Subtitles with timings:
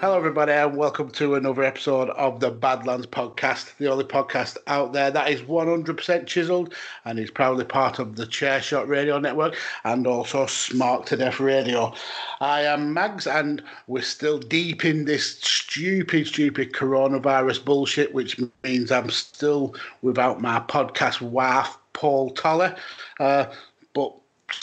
[0.00, 4.94] Hello, everybody, and welcome to another episode of the Badlands Podcast, the only podcast out
[4.94, 10.06] there that is 100% chiseled and is proudly part of the Chairshot Radio Network and
[10.06, 11.92] also Smart to Death Radio.
[12.40, 18.90] I am Mags, and we're still deep in this stupid, stupid coronavirus bullshit, which means
[18.90, 22.74] I'm still without my podcast wife, Paul Toller.
[23.18, 23.52] Uh,
[23.92, 24.14] but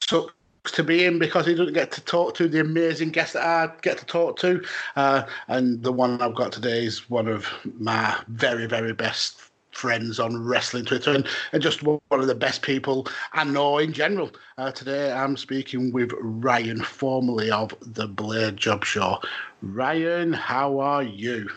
[0.02, 0.32] so
[0.72, 3.72] to be in because he doesn't get to talk to the amazing guests that I
[3.82, 4.64] get to talk to.
[4.96, 7.48] Uh, and the one I've got today is one of
[7.80, 12.64] my very, very best friends on wrestling Twitter and, and just one of the best
[12.64, 14.32] people I know in general.
[14.58, 19.20] Uh, today I'm speaking with Ryan, formerly of the Blade Job Show.
[19.62, 21.50] Ryan, how are you?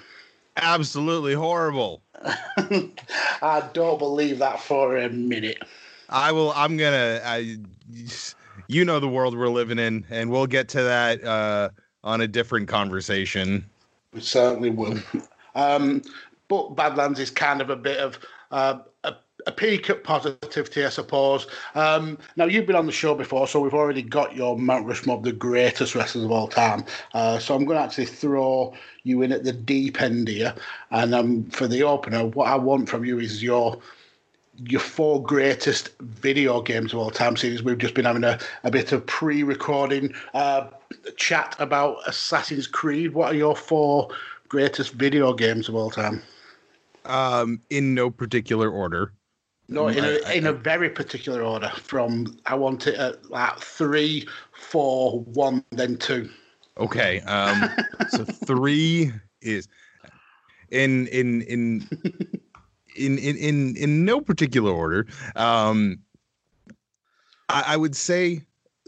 [0.57, 2.03] Absolutely horrible.
[2.23, 5.63] I don't believe that for a minute.
[6.11, 6.53] I will.
[6.53, 7.21] I'm gonna.
[7.25, 7.57] I,
[8.71, 11.71] you know the world we're living in, and we'll get to that uh,
[12.05, 13.69] on a different conversation.
[14.15, 14.99] We certainly will.
[15.55, 16.03] Um,
[16.47, 18.19] but Badlands is kind of a bit of
[18.53, 19.15] uh, a,
[19.47, 21.49] a peak at positivity, I suppose.
[21.75, 25.17] Um, now, you've been on the show before, so we've already got your Mount Rushmore
[25.17, 26.85] of the greatest wrestlers of all time.
[27.13, 30.55] Uh, so I'm going to actually throw you in at the deep end here.
[30.93, 33.81] And um, for the opener, what I want from you is your
[34.69, 37.63] your four greatest video games of all time series.
[37.63, 40.69] We've just been having a, a bit of pre recording uh,
[41.17, 43.15] chat about Assassin's Creed.
[43.15, 44.09] What are your four
[44.49, 46.23] greatest video games of all time?
[47.05, 49.13] Um, in no particular order.
[49.69, 51.71] No, in a, in a very particular order.
[51.77, 56.29] From I want it at like three, four, one, then two.
[56.77, 57.21] Okay.
[57.21, 57.71] Um,
[58.09, 59.69] so three is
[60.71, 61.89] in in in
[62.97, 65.07] in in in in no particular order.
[65.37, 65.99] Um,
[67.49, 68.43] I, I would say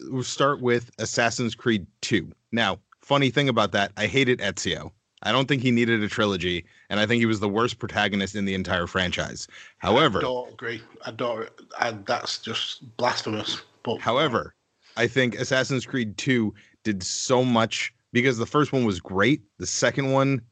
[0.08, 2.30] we'll start with Assassin's Creed Two.
[2.52, 4.92] Now, funny thing about that, I hated Ezio.
[5.24, 8.34] I don't think he needed a trilogy, and I think he was the worst protagonist
[8.34, 9.46] in the entire franchise.
[9.78, 10.82] However, I don't agree.
[11.06, 11.48] I don't.
[11.78, 13.62] I, that's just blasphemous.
[13.84, 14.54] But however,
[14.96, 19.42] I think Assassin's Creed Two did so much because the first one was great.
[19.58, 20.42] The second one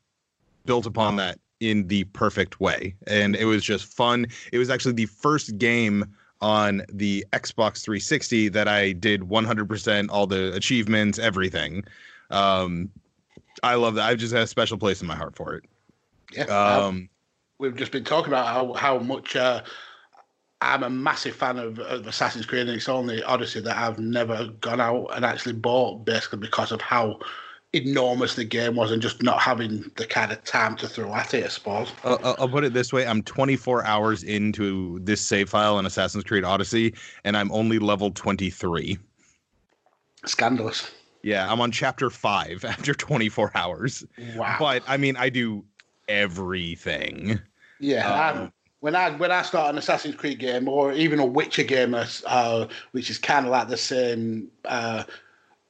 [0.67, 2.95] built upon that in the perfect way.
[3.07, 4.27] And it was just fun.
[4.53, 6.05] It was actually the first game
[6.41, 11.85] on the Xbox 360 that I did 100% all the achievements, everything.
[12.31, 12.91] Um,
[13.63, 14.09] I love that.
[14.09, 15.65] I've just had a special place in my heart for it.
[16.33, 16.45] Yeah.
[16.45, 17.11] Um,
[17.59, 19.63] we've just been talking about how, how much uh,
[20.63, 24.49] I'm a massive fan of, of Assassin's Creed, and it's only Odyssey that I've never
[24.61, 27.19] gone out and actually bought basically because of how
[27.73, 31.35] enormous the game was and just not having the kind of time to throw at
[31.35, 31.93] it, I suppose.
[32.03, 36.25] Uh, I'll put it this way I'm 24 hours into this save file in Assassin's
[36.25, 36.95] Creed Odyssey,
[37.25, 38.99] and I'm only level 23.
[40.27, 40.91] Scandalous.
[41.23, 44.05] Yeah, I'm on chapter five after 24 hours.
[44.35, 44.57] Wow.
[44.59, 45.65] But I mean, I do
[46.09, 47.41] everything.
[47.79, 48.31] Yeah.
[48.31, 51.95] Um, when I when I start an Assassin's Creed game or even a Witcher game,
[51.95, 55.05] uh, which is kind of like the same uh,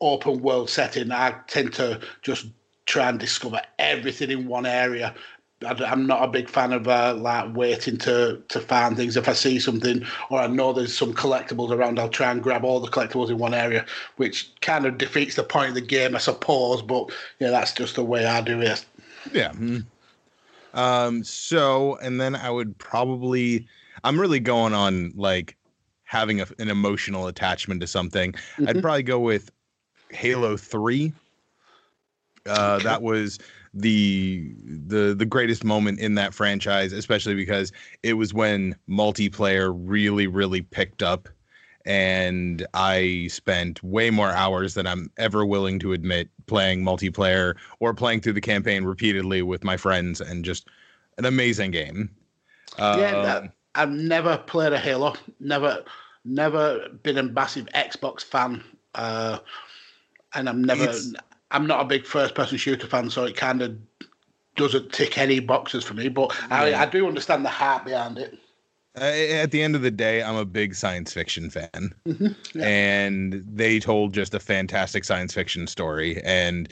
[0.00, 2.46] open world setting, I tend to just
[2.86, 5.14] try and discover everything in one area.
[5.62, 9.14] I'm not a big fan of uh, like waiting to to find things.
[9.18, 12.64] If I see something or I know there's some collectibles around, I'll try and grab
[12.64, 13.84] all the collectibles in one area,
[14.16, 16.80] which kind of defeats the point of the game, I suppose.
[16.80, 18.86] But yeah, that's just the way I do it.
[19.34, 19.52] Yeah.
[20.72, 21.24] Um.
[21.24, 23.68] So, and then I would probably,
[24.02, 25.58] I'm really going on like
[26.04, 28.32] having a, an emotional attachment to something.
[28.32, 28.68] Mm-hmm.
[28.68, 29.50] I'd probably go with
[30.10, 31.12] Halo 3.
[32.46, 33.38] Uh, that was
[33.74, 37.70] the the the greatest moment in that franchise, especially because
[38.02, 41.28] it was when multiplayer really really picked up,
[41.84, 47.92] and I spent way more hours than I'm ever willing to admit playing multiplayer or
[47.92, 50.68] playing through the campaign repeatedly with my friends, and just
[51.18, 52.10] an amazing game.
[52.78, 55.14] Yeah, um, that, I've never played a Halo.
[55.38, 55.84] Never,
[56.24, 58.64] never been a massive Xbox fan.
[58.94, 59.38] Uh,
[60.34, 60.84] and I'm never.
[60.84, 61.12] It's,
[61.50, 63.76] I'm not a big first person shooter fan, so it kind of
[64.56, 66.08] doesn't tick any boxes for me.
[66.08, 66.36] But.
[66.50, 68.38] I, I do understand the heart behind it.
[68.98, 72.58] Uh, at the end of the day, I'm a big science fiction fan, mm-hmm.
[72.58, 72.66] yeah.
[72.66, 76.20] and they told just a fantastic science fiction story.
[76.24, 76.68] And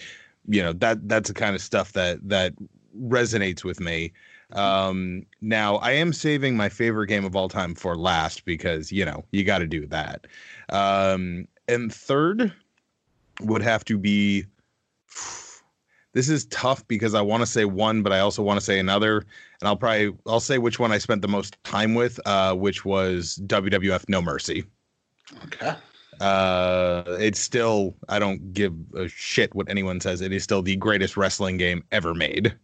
[0.49, 2.54] you know that that's the kind of stuff that that
[3.00, 4.12] resonates with me.
[4.52, 9.04] Um, now I am saving my favorite game of all time for last because you
[9.04, 10.26] know you got to do that.
[10.70, 12.52] Um, and third
[13.40, 14.44] would have to be.
[16.14, 18.79] This is tough because I want to say one, but I also want to say
[18.79, 22.55] another, and I'll probably I'll say which one I spent the most time with, uh,
[22.55, 24.64] which was WWF No Mercy.
[25.44, 25.75] Okay.
[26.20, 30.20] Uh, it's still I don't give a shit what anyone says.
[30.20, 32.56] It is still the greatest wrestling game ever made.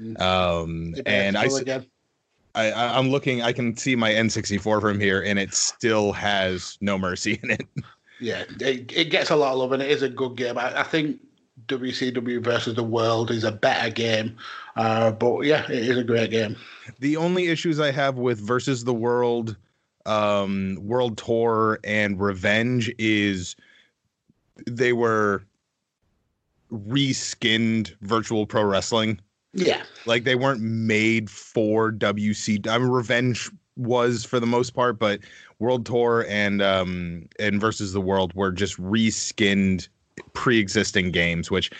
[0.00, 0.20] Mm.
[0.20, 1.86] Um, and I, again.
[2.54, 3.42] I I- I'm looking.
[3.42, 7.66] I can see my N64 from here, and it still has no mercy in it.
[8.20, 10.56] Yeah, it, it gets a lot of love and it is a good game.
[10.58, 11.20] I, I think
[11.68, 14.36] WCW versus the World is a better game,
[14.76, 16.56] uh, but yeah, it is a great game.
[17.00, 19.56] The only issues I have with versus the world,
[20.06, 23.56] um, world tour and revenge is
[24.66, 25.44] they were
[26.72, 29.20] reskinned virtual pro wrestling.
[29.52, 32.66] Yeah, Like they weren't made for WC.
[32.68, 35.20] I mean, revenge was for the most part, but
[35.58, 39.88] world tour and um and versus the world were just reskinned
[40.32, 41.70] pre-existing games, which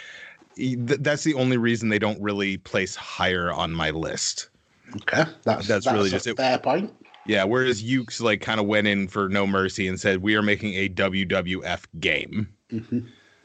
[0.56, 4.50] th- that's the only reason they don't really place higher on my list.
[4.96, 6.37] okay, that's That's really just a it.
[6.37, 6.93] fair point.
[7.26, 10.43] Yeah, whereas Ukes like kind of went in for no mercy and said we are
[10.43, 12.49] making a WWF game.
[12.70, 13.00] hmm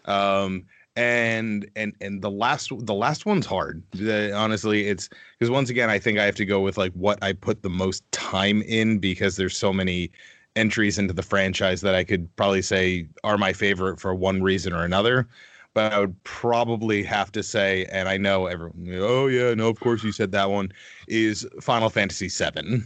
[0.05, 3.83] Um, and and and the last the last one's hard.
[3.91, 5.09] The- honestly, it's
[5.39, 7.69] because once again, I think I have to go with like what I put the
[7.69, 10.11] most time in because there's so many
[10.55, 14.73] entries into the franchise that I could probably say are my favorite for one reason
[14.73, 15.27] or another.
[15.73, 19.79] But I would probably have to say, and I know everyone, oh yeah, no, of
[19.79, 20.71] course you said that one
[21.07, 22.83] is Final Fantasy VII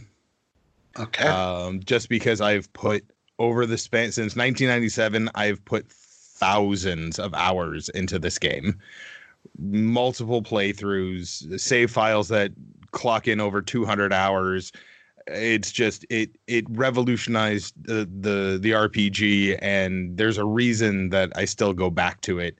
[0.98, 3.04] Okay, um, just because I've put
[3.38, 5.90] over the span since 1997, I've put
[6.36, 8.78] thousands of hours into this game,
[9.58, 12.52] multiple playthroughs, save files that
[12.92, 14.72] clock in over 200 hours.
[15.28, 21.46] It's just it it revolutionized the the the RPG, and there's a reason that I
[21.46, 22.56] still go back to it,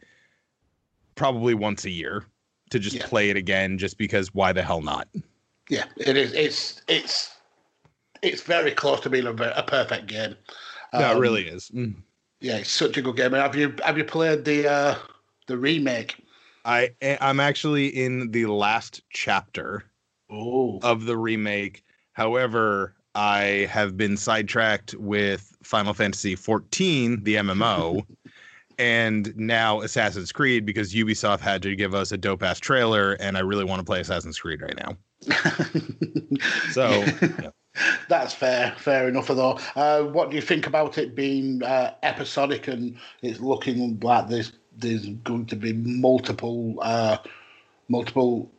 [1.14, 2.24] probably once a year,
[2.70, 3.06] to just Yeah.
[3.06, 5.06] play it again, just because why the hell not?
[5.68, 6.32] yeah, it is.
[6.32, 7.30] It's it's
[8.22, 10.34] it's very close to being a, a perfect game.
[10.92, 11.70] no, Um, it really is.
[11.70, 11.94] Mm.
[12.40, 13.32] Yeah, it's such a good game.
[13.32, 14.94] Have you have you played the uh,
[15.46, 16.16] the remake?
[16.64, 16.90] I
[17.20, 19.84] I'm actually in the last chapter
[20.30, 21.84] Oh, of the remake.
[22.12, 28.04] However, I have been sidetracked with Final Fantasy 14, the MMO,
[28.78, 33.36] and now Assassin's Creed because Ubisoft had to give us a dope ass trailer, and
[33.36, 34.96] I really want to play Assassin's Creed right now.
[36.72, 36.90] So,
[37.42, 37.50] yeah.
[38.08, 39.28] That's fair, fair enough.
[39.28, 44.28] Though, uh, what do you think about it being uh, episodic and it's looking like
[44.28, 47.18] there's there's going to be multiple uh,
[47.88, 48.50] multiple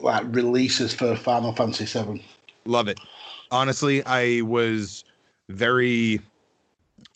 [0.00, 2.20] like releases for Final Fantasy Seven?
[2.64, 2.98] Love it.
[3.50, 5.04] Honestly, I was
[5.48, 6.20] very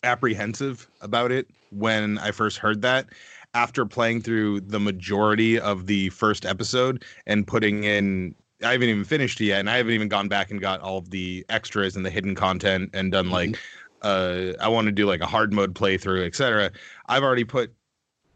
[0.03, 3.07] apprehensive about it when I first heard that.
[3.55, 9.05] After playing through the majority of the first episode and putting in, I haven't even
[9.05, 11.95] finished it yet, and I haven't even gone back and got all of the extras
[11.95, 13.57] and the hidden content and done like,
[14.01, 16.71] uh, I want to do like a hard mode playthrough, etc.
[17.07, 17.73] I've already put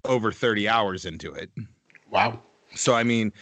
[0.06, 1.50] over 30 hours into it.
[2.10, 2.40] Wow.
[2.76, 3.34] So I mean,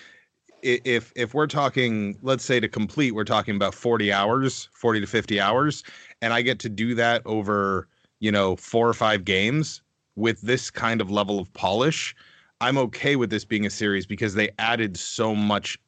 [0.63, 5.07] if if we're talking, let's say to complete, we're talking about 40 hours, 40 to
[5.07, 5.83] 50 hours,
[6.21, 7.87] and I get to do that over,
[8.19, 9.81] you know, four or five games
[10.15, 12.15] with this kind of level of polish,
[12.59, 15.79] I'm okay with this being a series because they added so much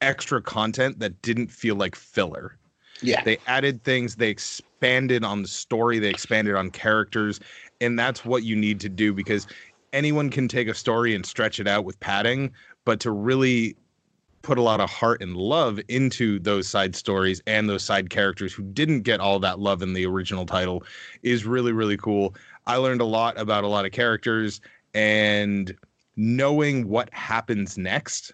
[0.00, 2.56] extra content that didn't feel like filler.
[3.00, 3.22] Yeah.
[3.22, 7.40] They added things, they expanded on the story, they expanded on characters,
[7.80, 9.46] and that's what you need to do because
[9.92, 12.52] anyone can take a story and stretch it out with padding,
[12.84, 13.76] but to really
[14.42, 18.52] put a lot of heart and love into those side stories and those side characters
[18.52, 20.82] who didn't get all that love in the original title
[21.22, 22.34] is really really cool.
[22.66, 24.60] I learned a lot about a lot of characters
[24.94, 25.74] and
[26.16, 28.32] knowing what happens next.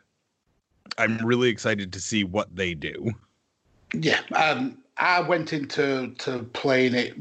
[0.99, 3.13] I'm really excited to see what they do.
[3.93, 7.15] Yeah, um, I went into to playing it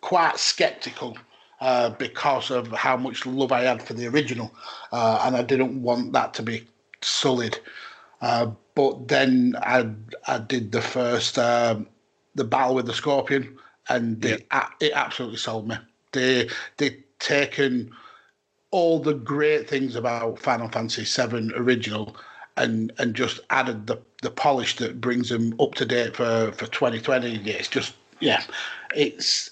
[0.00, 1.16] quite skeptical
[1.60, 4.54] uh, because of how much love I had for the original,
[4.92, 6.66] uh, and I didn't want that to be
[7.02, 7.58] sullied.
[8.20, 9.90] Uh, but then I
[10.26, 11.86] I did the first um,
[12.34, 13.58] the battle with the scorpion,
[13.88, 15.76] and they, a- it absolutely sold me.
[16.12, 17.90] They they taken
[18.70, 22.16] all the great things about Final Fantasy VII original
[22.56, 26.66] and and just added the the polish that brings them up to date for for
[26.66, 27.30] 2020.
[27.38, 28.42] Yeah, it's just yeah,
[28.94, 29.50] it's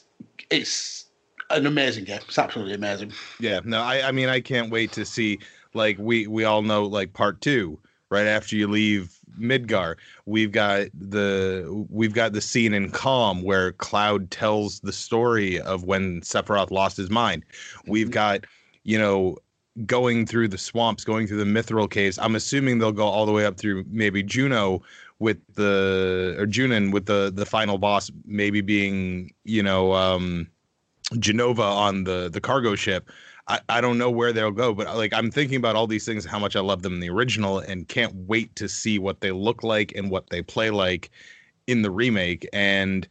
[0.51, 1.07] it's
[1.51, 2.21] an amazing game.
[2.27, 3.13] It's absolutely amazing.
[3.41, 5.39] Yeah, no, I, I mean, I can't wait to see
[5.75, 7.79] like we we all know like part two
[8.11, 9.97] right after you leave Midgar.
[10.27, 15.85] We've got the we've got the scene in Kalm where Cloud tells the story of
[15.85, 17.45] when Sephiroth lost his mind.
[17.87, 18.13] We've Mhm.
[18.13, 18.45] got
[18.85, 19.37] you know
[19.87, 22.19] going through the swamps, going through the Mythril caves.
[22.19, 24.83] I'm assuming they'll go all the way up through maybe Juno
[25.19, 30.49] with the or Junon with the the final boss maybe being you know um
[31.15, 33.11] Jenova on the the cargo ship.
[33.49, 36.25] I, I don't know where they'll go, but like I'm thinking about all these things,
[36.25, 39.33] how much I love them in the original, and can't wait to see what they
[39.33, 41.11] look like and what they play like
[41.67, 42.49] in the remake.
[42.53, 43.07] And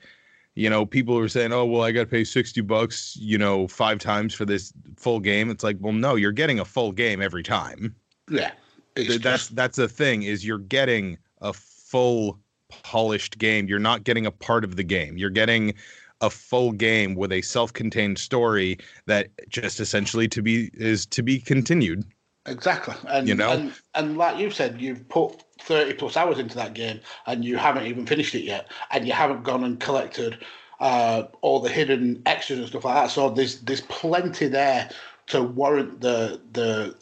[0.56, 3.68] you know, people were saying, "Oh, well, I got to pay sixty bucks, you know,
[3.68, 7.22] five times for this full game." It's like, well, no, you're getting a full game
[7.22, 7.96] every time.
[8.30, 8.52] Yeah,
[8.96, 12.40] that's just- that's the thing is you're getting a full
[12.70, 13.68] polished game.
[13.68, 15.18] You're not getting a part of the game.
[15.18, 15.74] You're getting
[16.22, 18.78] a full game with a self-contained story
[19.08, 22.06] that just essentially to be is to be continued.
[22.46, 22.94] exactly.
[23.08, 23.52] And You know?
[23.52, 27.58] and, and like you said, you've put thirty plus hours into that game, and you
[27.58, 30.38] haven't even finished it yet, and you haven't gone and collected
[30.80, 33.12] uh, all the hidden extras and stuff like that.
[33.12, 34.90] So there's there's plenty there
[35.28, 36.96] to warrant the the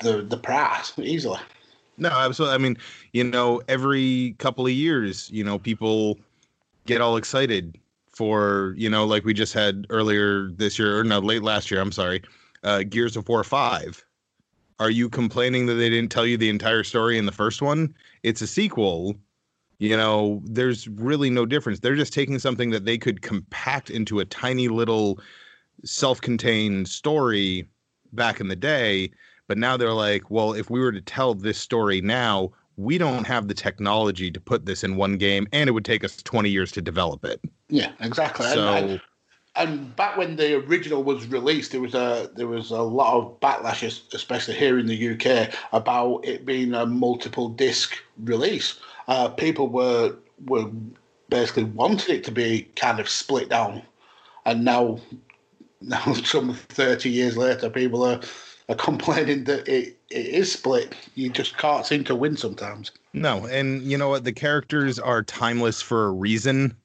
[0.00, 1.38] the the price easily.
[1.98, 2.54] No, absolutely.
[2.54, 2.76] I mean,
[3.12, 6.18] you know, every couple of years, you know, people
[6.86, 7.78] get all excited
[8.10, 11.80] for, you know, like we just had earlier this year, or no, late last year,
[11.80, 12.22] I'm sorry,
[12.64, 14.04] uh, Gears of War 5.
[14.82, 17.94] Are you complaining that they didn't tell you the entire story in the first one?
[18.24, 19.14] It's a sequel.
[19.78, 21.78] You know, there's really no difference.
[21.78, 25.20] They're just taking something that they could compact into a tiny little
[25.84, 27.68] self contained story
[28.12, 29.12] back in the day.
[29.46, 33.24] But now they're like, well, if we were to tell this story now, we don't
[33.24, 36.50] have the technology to put this in one game, and it would take us 20
[36.50, 37.40] years to develop it.
[37.68, 38.48] Yeah, exactly.
[38.48, 38.98] So,
[39.54, 43.40] and, back when the original was released, there was a there was a lot of
[43.40, 43.82] backlash,
[44.14, 48.78] especially here in the UK, about it being a multiple disc release.
[49.08, 50.16] Uh, people were
[50.46, 50.70] were
[51.28, 53.82] basically wanted it to be kind of split down,
[54.46, 54.98] and now
[55.80, 58.20] now some thirty years later, people are
[58.68, 60.94] are complaining that it, it is split.
[61.14, 62.90] You just can't seem to win sometimes.
[63.12, 64.24] no, and you know what?
[64.24, 66.76] The characters are timeless for a reason.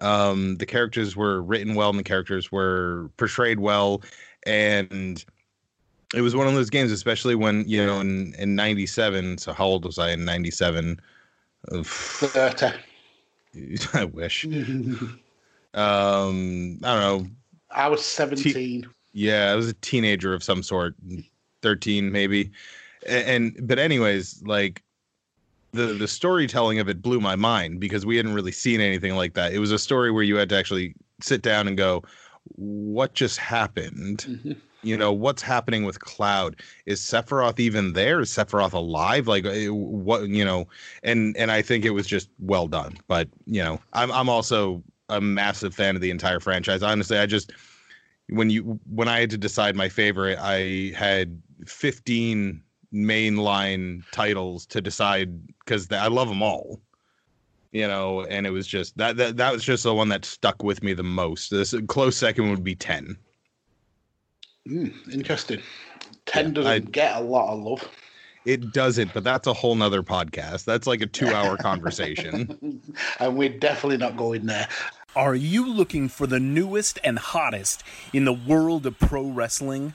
[0.00, 4.02] Um, the characters were written well, and the characters were portrayed well,
[4.46, 5.24] and
[6.14, 9.38] it was one of those games, especially when you know in in '97.
[9.38, 11.00] So how old was I in '97?
[11.84, 12.76] Thirty.
[13.94, 14.46] I wish.
[15.72, 17.30] Um, I don't know.
[17.70, 18.86] I was seventeen.
[19.12, 20.94] Yeah, I was a teenager of some sort,
[21.62, 22.50] 13 maybe.
[23.06, 24.82] A- And, but anyways, like
[25.72, 29.34] the the storytelling of it blew my mind because we hadn't really seen anything like
[29.34, 29.52] that.
[29.52, 32.02] It was a story where you had to actually sit down and go,
[32.56, 34.26] what just happened?
[34.28, 34.56] Mhm.
[34.82, 36.56] You know, what's happening with Cloud?
[36.86, 38.20] Is Sephiroth even there?
[38.20, 39.28] Is Sephiroth alive?
[39.28, 40.68] Like eh, what, you know,
[41.02, 42.96] and and I think it was just well done.
[43.06, 46.82] But, you know, I'm I'm also a massive fan of the entire franchise.
[46.82, 47.52] Honestly, I just
[48.28, 52.62] when you when I had to decide my favorite, I had 15
[52.92, 56.80] mainline titles to decide because I love them all.
[57.72, 60.62] You know, and it was just that that that was just the one that stuck
[60.64, 61.50] with me the most.
[61.50, 63.16] This close second would be 10.
[64.68, 65.62] Mm, interesting.
[66.26, 67.88] Ten Yeah, doesn't I- get a lot of love.
[68.46, 70.64] It doesn't, but that's a whole nother podcast.
[70.64, 72.82] That's like a two hour conversation.
[73.20, 74.66] and we're definitely not going there.
[75.14, 77.82] Are you looking for the newest and hottest
[78.12, 79.94] in the world of pro wrestling?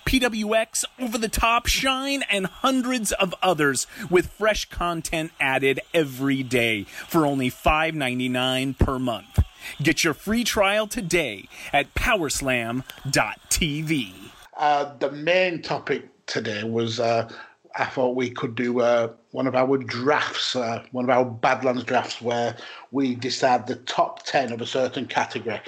[0.05, 6.83] PWX, Over the Top, Shine, and hundreds of others with fresh content added every day
[6.83, 9.39] for only $5.99 per month.
[9.81, 14.13] Get your free trial today at powerslam.tv.
[14.57, 17.29] Uh, the main topic today was uh,
[17.75, 21.83] I thought we could do uh, one of our drafts, uh, one of our Badlands
[21.83, 22.55] drafts, where
[22.91, 25.61] we decide the top 10 of a certain category.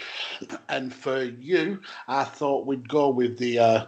[0.67, 3.85] And for you, I thought we'd go with the uh,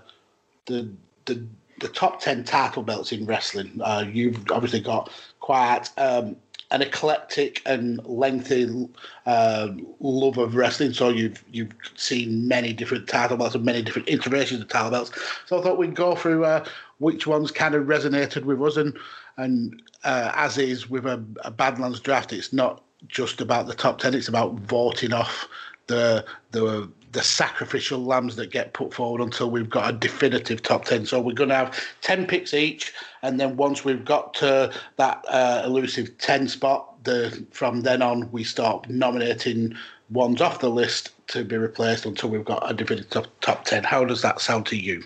[0.66, 0.90] the,
[1.26, 1.46] the
[1.80, 3.80] the top 10 title belts in wrestling.
[3.84, 6.36] Uh, you've obviously got quite um,
[6.72, 8.88] an eclectic and lengthy
[9.26, 9.68] uh,
[10.00, 14.62] love of wrestling, so you've you've seen many different title belts and many different iterations
[14.62, 15.12] of title belts.
[15.46, 16.66] So I thought we'd go through uh,
[17.00, 18.98] which ones kind of resonated with us, and
[19.38, 24.00] and uh, as is with a, a Badlands draft, it's not just about the top
[24.00, 24.14] ten.
[24.14, 25.48] It's about voting off
[25.88, 30.84] the the the sacrificial lambs that get put forward until we've got a definitive top
[30.84, 31.06] 10.
[31.06, 32.94] So we're going to have 10 picks each.
[33.24, 38.30] And then once we've got to that uh, elusive 10 spot, the from then on,
[38.32, 39.76] we start nominating
[40.10, 43.86] ones off the list to be replaced until we've got a definitive top, top 10.
[43.86, 45.02] How does that sound to you?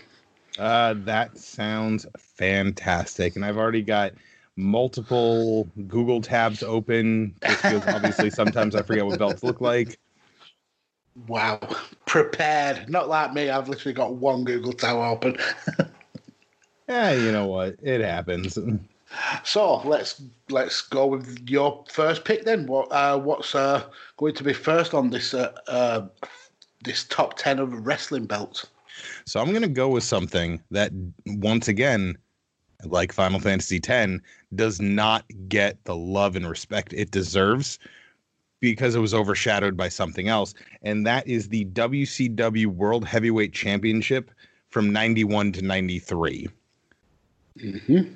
[0.57, 3.35] Uh, that sounds fantastic.
[3.35, 4.13] And I've already got
[4.55, 9.99] multiple Google tabs open because obviously sometimes I forget what belts look like.
[11.27, 11.59] Wow,
[12.05, 12.89] prepared.
[12.89, 13.49] Not like me.
[13.49, 15.37] I've literally got one Google tab open.
[16.87, 17.75] yeah, you know what?
[17.81, 18.57] It happens.
[19.43, 22.67] So let's let's go with your first pick then.
[22.67, 23.83] What uh, what's uh,
[24.17, 26.07] going to be first on this uh, uh,
[26.83, 28.67] this top ten of wrestling belts?
[29.25, 30.91] So I'm going to go with something that
[31.25, 32.17] once again,
[32.83, 34.21] like Final Fantasy X,
[34.53, 37.79] does not get the love and respect it deserves
[38.59, 44.31] because it was overshadowed by something else, and that is the WCW World Heavyweight Championship
[44.69, 46.49] from 91 to 93.
[47.59, 48.13] Mm-hmm.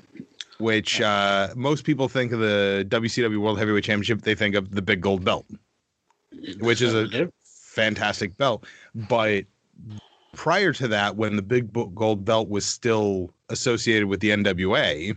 [0.60, 4.82] Which uh, most people think of the WCW World Heavyweight Championship, they think of the
[4.82, 5.46] big gold belt,
[6.60, 8.66] which is a fantastic belt.
[8.94, 9.46] But
[10.34, 15.16] prior to that, when the big gold belt was still associated with the NWA,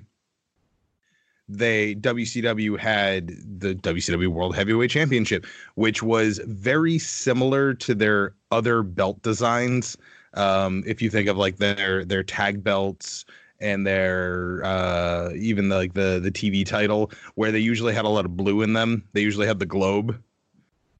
[1.48, 3.28] they WCW had
[3.60, 9.96] the WCW World Heavyweight Championship, which was very similar to their other belt designs.
[10.34, 13.24] Um, if you think of like their their tag belts
[13.60, 18.08] and their uh, even the, like the the TV title, where they usually had a
[18.08, 19.04] lot of blue in them.
[19.12, 20.20] They usually had the globe.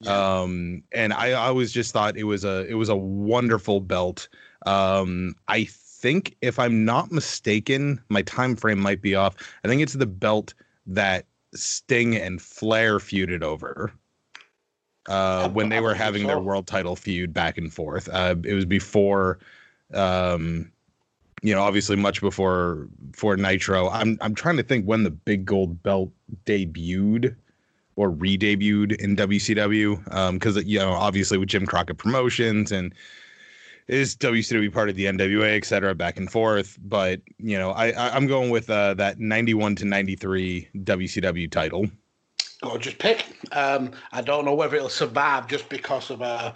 [0.01, 0.41] Yeah.
[0.41, 4.29] Um, and I, I always just thought it was a it was a wonderful belt.
[4.65, 5.69] Um, I
[6.07, 9.35] think, if I'm not mistaken, my time frame might be off.
[9.65, 10.55] I think it's the belt
[10.87, 13.93] that Sting and Flair feuded over
[15.09, 18.09] uh, when they were having their world title feud back and forth.
[18.13, 19.41] Uh, it was before,
[19.95, 20.71] um,
[21.43, 23.89] you know, obviously much before for Nitro.
[23.89, 26.13] I'm I'm trying to think when the big gold belt
[26.45, 27.35] debuted
[27.97, 32.95] or re-debuted in WCW because um, you know obviously with Jim Crockett Promotions and
[33.89, 36.79] is WCW part of the NWA, et cetera, back and forth.
[36.83, 41.87] But you know, I, I am going with uh, that 91 to 93 WCW title.
[42.63, 43.27] Gorgeous pick.
[43.53, 46.53] Um, I don't know whether it'll survive just because of uh,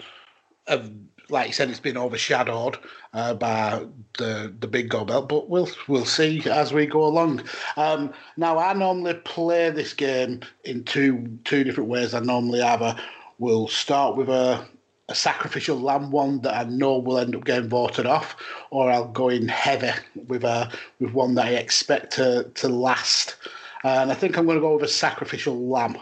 [0.66, 0.90] of
[1.30, 2.78] like you said, it's been overshadowed
[3.12, 3.84] uh, by
[4.18, 7.42] the the big gold belt, but we'll we'll see as we go along.
[7.76, 12.14] Um, now, I normally play this game in two two different ways.
[12.14, 12.96] I normally either
[13.38, 14.66] will start with a
[15.10, 18.36] a sacrificial lamb one that I know will end up getting voted off,
[18.70, 19.90] or I'll go in heavy
[20.28, 20.70] with a
[21.00, 23.36] with one that I expect to to last.
[23.82, 25.98] And I think I'm going to go with a sacrificial lamb.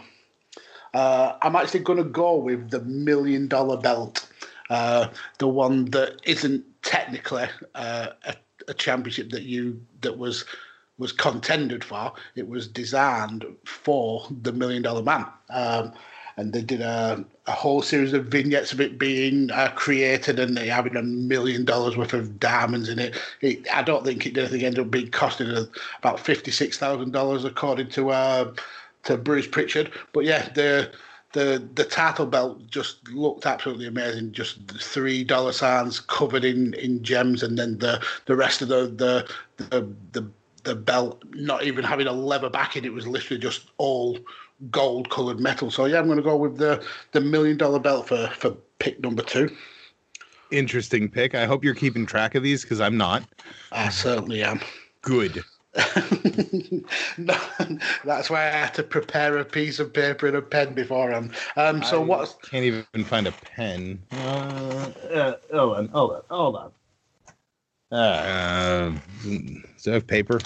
[0.93, 4.27] Uh, I'm actually going to go with the million dollar belt,
[4.69, 5.07] uh,
[5.39, 8.35] the one that isn't technically uh, a,
[8.67, 10.45] a championship that you that was
[10.99, 12.13] was contended for.
[12.35, 15.25] It was designed for the million dollar man.
[15.49, 15.93] Um,
[16.39, 20.55] and they did a, a whole series of vignettes of it being uh, created and
[20.55, 23.19] they having a million dollars worth of diamonds in it.
[23.41, 23.67] it.
[23.73, 24.65] I don't think it did anything.
[24.65, 25.53] Ended up being costing
[25.97, 28.53] about fifty six thousand dollars according to uh,
[29.03, 29.91] to Bruce Pritchard.
[30.13, 30.91] But yeah, the
[31.33, 34.31] the the title belt just looked absolutely amazing.
[34.31, 38.87] Just three dollar signs covered in, in gems, and then the the rest of the
[38.87, 40.31] the the, the
[40.63, 42.85] the belt not even having a leather backing.
[42.85, 44.17] It was literally just all
[44.69, 45.71] gold coloured metal.
[45.71, 48.99] So yeah, I'm going to go with the the million dollar belt for for pick
[49.01, 49.55] number two.
[50.51, 51.35] Interesting pick.
[51.35, 53.23] I hope you're keeping track of these because I'm not.
[53.71, 54.59] I certainly am.
[55.01, 55.43] Good.
[57.17, 57.37] no,
[58.03, 61.35] that's why I had to prepare a piece of paper and a pen beforehand.
[61.55, 62.35] Um, so what?
[62.49, 64.01] Can't even find a pen.
[64.11, 66.71] Uh, uh, hold on, hold on, hold on.
[67.91, 68.91] Uh,
[69.23, 70.39] does it have paper?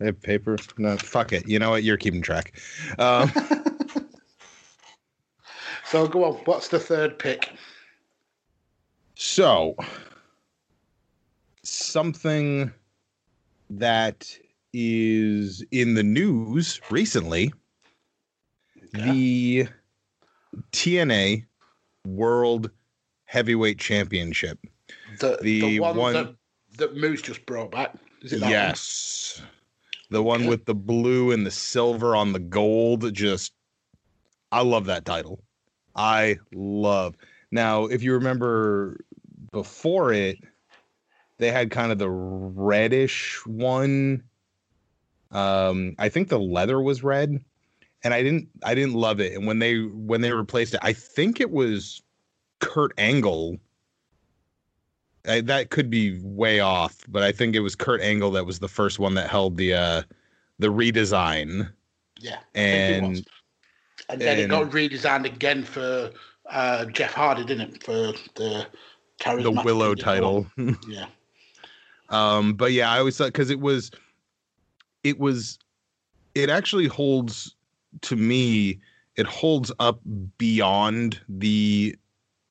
[0.00, 0.58] I have paper.
[0.76, 1.48] No, fuck it.
[1.48, 1.84] You know what?
[1.84, 2.52] You're keeping track.
[2.98, 3.32] Um,
[5.84, 6.34] so go on.
[6.44, 7.52] What's the third pick?
[9.14, 9.76] So
[11.62, 12.72] something
[13.70, 14.36] that
[14.72, 17.52] is in the news recently.
[18.94, 19.12] Yeah.
[19.12, 19.68] The
[20.72, 21.46] TNA
[22.06, 22.70] World
[23.24, 24.58] Heavyweight Championship.
[25.20, 26.34] The, the, the one, one that,
[26.78, 27.94] that Moose just brought back.
[28.22, 29.40] yes.
[29.40, 29.48] One?
[30.10, 33.14] The one with the blue and the silver on the gold.
[33.14, 33.52] Just,
[34.50, 35.42] I love that title.
[35.96, 37.16] I love.
[37.50, 39.00] Now, if you remember
[39.52, 40.38] before it,
[41.38, 44.22] they had kind of the reddish one.
[45.30, 47.42] Um, I think the leather was red,
[48.04, 49.32] and I didn't I didn't love it.
[49.32, 52.02] And when they when they replaced it, I think it was
[52.60, 53.58] Kurt Angle.
[55.26, 58.58] I, that could be way off, but I think it was Kurt Angle that was
[58.58, 60.02] the first one that held the uh
[60.58, 61.70] the redesign.
[62.20, 63.26] Yeah, I think it And
[64.08, 66.10] and then it got redesigned again for
[66.50, 67.82] uh, Jeff Hardy, didn't it?
[67.82, 68.66] For the
[69.42, 70.46] the Willow title.
[70.88, 71.06] Yeah,
[72.08, 73.90] Um, but yeah, I always thought because it was,
[75.04, 75.58] it was,
[76.34, 77.54] it actually holds
[78.02, 78.80] to me.
[79.16, 80.00] It holds up
[80.38, 81.96] beyond the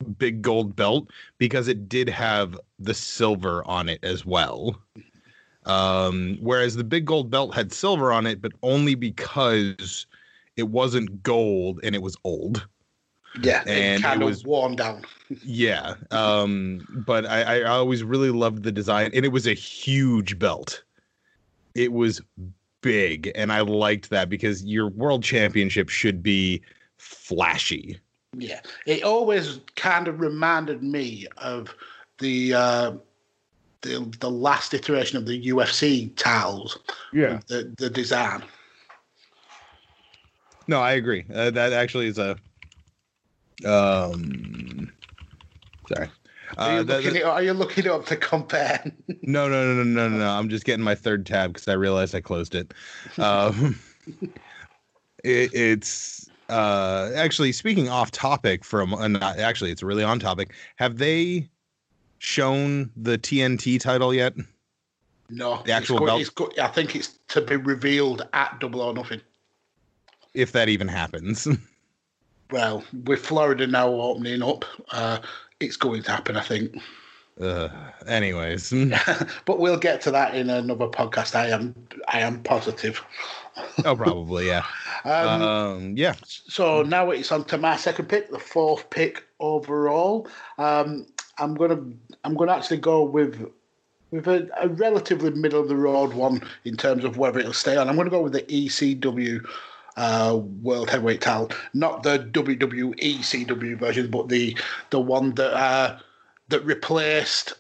[0.02, 4.82] big gold belt because it did have the silver on it as well.
[5.66, 10.08] Um, whereas the big gold belt had silver on it, but only because
[10.58, 12.68] it wasn't gold and it was old.
[13.44, 15.06] yeah, And it kind it of was- worn down.
[15.44, 15.94] Yeah.
[16.12, 20.84] Um, but I, I always really loved the design, and it was a huge belt.
[21.74, 22.20] It was
[22.82, 26.62] big, and I liked that because your world championship should be
[26.98, 27.98] flashy.
[28.38, 31.76] Yeah, it always kind of reminded me of
[32.20, 32.94] the uh,
[33.82, 36.80] the the last iteration of the UFC titles.
[37.14, 38.44] Yeah the the design.
[40.68, 41.26] No, I agree.
[41.34, 42.38] Uh, that actually is a.
[43.66, 44.92] Um.
[45.94, 46.10] Sorry.
[46.58, 48.82] Are, you Uh, that- looking it, are you looking up to compare?
[49.24, 50.30] No, no, no, no, no, no, no.
[50.30, 52.74] I'm just getting my third tab because I realized I closed it.
[53.18, 53.78] Um,
[55.24, 60.54] it it's uh, actually speaking off topic from, uh, not, actually, it's really on topic.
[60.76, 61.50] Have they
[62.20, 64.34] shown the TNT title yet?
[65.30, 66.54] no, The actual it's belt?
[66.54, 69.22] It's I think it's to be revealed at Double or Nothing.
[70.34, 71.48] If that even happens.
[72.52, 75.20] Well, with Florida now opening up, uh,
[75.62, 76.76] it's going to happen, I think.
[77.40, 77.70] uh,
[78.06, 78.74] anyways,
[79.46, 81.34] but we'll get to that in another podcast.
[81.34, 81.74] I am
[82.10, 83.02] I am positive.
[83.86, 84.66] Oh, probably, yeah.
[85.04, 86.14] Um, Um, yeah.
[86.24, 90.28] So now it's on to my second pick, the fourth pick overall.
[90.60, 91.08] Um,
[91.40, 91.82] I'm gonna
[92.24, 93.52] I'm gonna actually go with
[94.12, 97.78] with a, a relatively middle of the road one in terms of whether it'll stay
[97.78, 97.90] on.
[97.90, 99.44] I'm gonna go with the ECW
[99.98, 104.56] uh, World Heavyweight title, not the WWE CW version, but the
[104.92, 106.00] the one that uh,
[106.50, 107.54] that replaced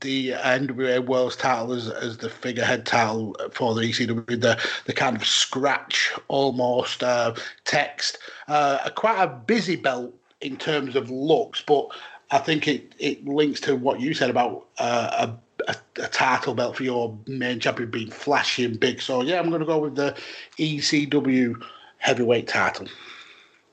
[0.00, 5.16] the NWA World's title as, as the figurehead title for the ECW, the the kind
[5.16, 8.18] of scratch almost uh, text,
[8.48, 11.88] uh, quite a busy belt in terms of looks, but
[12.30, 15.28] I think it, it links to what you said about uh,
[15.68, 19.00] a, a, a title belt for your main champion being flashy and big.
[19.00, 20.16] So yeah, I'm going to go with the
[20.58, 21.62] ECW
[21.98, 22.88] heavyweight title.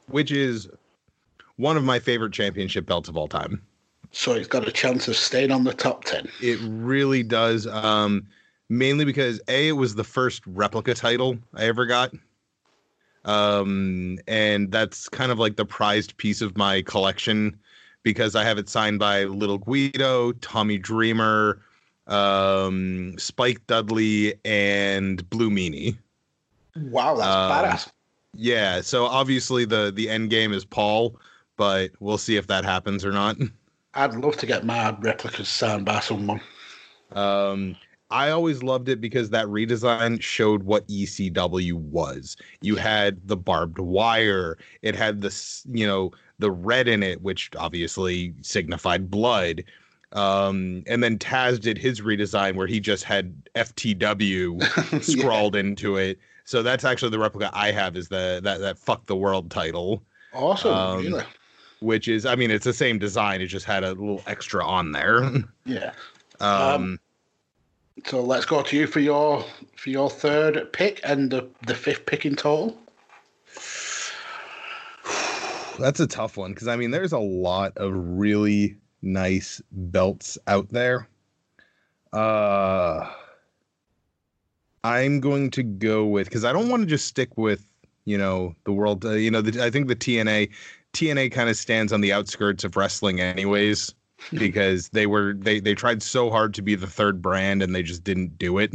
[0.07, 0.69] Which is
[1.57, 3.61] one of my favorite championship belts of all time.
[4.11, 6.29] So it's got a chance of staying on the top ten.
[6.41, 7.65] It really does.
[7.67, 8.27] Um,
[8.71, 12.13] mainly because a it was the first replica title I ever got.
[13.25, 17.59] Um, and that's kind of like the prized piece of my collection
[18.01, 21.61] because I have it signed by Little Guido, Tommy Dreamer,
[22.07, 25.97] um, Spike Dudley, and Blue Meanie.
[26.75, 27.91] Wow, that's Um, badass.
[28.33, 31.19] Yeah, so obviously the the end game is Paul,
[31.57, 33.37] but we'll see if that happens or not.
[33.93, 36.41] I'd love to get my replicas signed by someone.
[37.11, 37.75] Um,
[38.09, 42.35] I always loved it because that redesign showed what ECW was.
[42.61, 44.57] You had the barbed wire.
[44.81, 49.63] It had this, you know, the red in it, which obviously signified blood.
[50.11, 56.19] Um, and then Taz did his redesign where he just had FTW scrawled into it.
[56.43, 60.03] So that's actually the replica I have is the that that fuck the world title,
[60.33, 61.23] Awesome, Um, really.
[61.81, 63.41] Which is I mean it's the same design.
[63.41, 65.29] It just had a little extra on there.
[65.65, 65.91] Yeah.
[66.39, 66.99] Um,
[68.05, 69.43] So let's go to you for your
[69.75, 72.77] for your third pick and the, the fifth pick in total.
[75.79, 80.69] That's a tough one because I mean, there's a lot of really nice belts out
[80.69, 81.07] there.
[82.13, 83.09] Uh,
[84.83, 87.67] I'm going to go with because I don't want to just stick with
[88.05, 89.05] you know the world.
[89.05, 90.49] Uh, you know, the, I think the TNA
[90.93, 93.93] TNA kind of stands on the outskirts of wrestling, anyways,
[94.33, 97.83] because they were they they tried so hard to be the third brand and they
[97.83, 98.73] just didn't do it,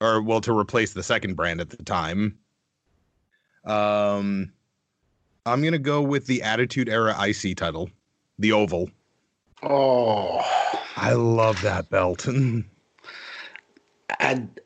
[0.00, 2.38] or well, to replace the second brand at the time.
[3.64, 4.52] Um.
[5.46, 7.90] I'm gonna go with the Attitude Era IC title,
[8.38, 8.90] the Oval.
[9.62, 10.40] Oh,
[10.96, 12.26] I love that belt.
[14.20, 14.60] and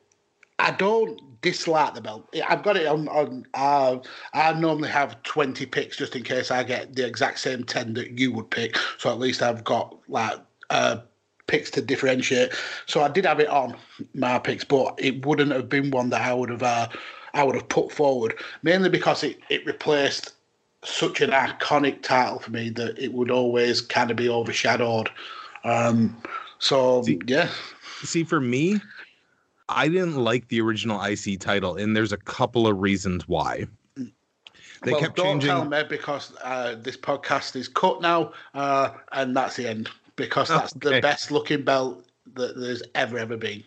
[0.59, 1.21] I don't
[1.51, 2.35] dislike the belt.
[2.47, 3.09] I've got it on.
[3.09, 3.99] on uh,
[4.35, 8.19] I normally have twenty picks just in case I get the exact same ten that
[8.19, 8.77] you would pick.
[8.99, 10.39] So at least I've got like
[10.71, 10.99] uh,
[11.47, 12.53] picks to differentiate.
[12.87, 13.77] So I did have it on
[14.15, 16.63] my picks, but it wouldn't have been one that I would have.
[16.63, 16.89] Uh,
[17.35, 20.33] I would have put forward, mainly because it, it replaced
[20.85, 25.11] such an iconic title for me that it would always kind of be overshadowed.
[25.65, 26.17] Um,
[26.59, 27.51] so See- yeah,
[28.03, 28.81] See, for me,
[29.69, 33.67] I didn't like the original IC title, and there's a couple of reasons why.
[34.83, 35.49] They well, kept don't changing.
[35.49, 39.91] tell me because uh, this podcast is cut now, uh, and that's the end.
[40.17, 42.05] Because that's the best looking belt
[42.35, 43.65] that there's ever ever been.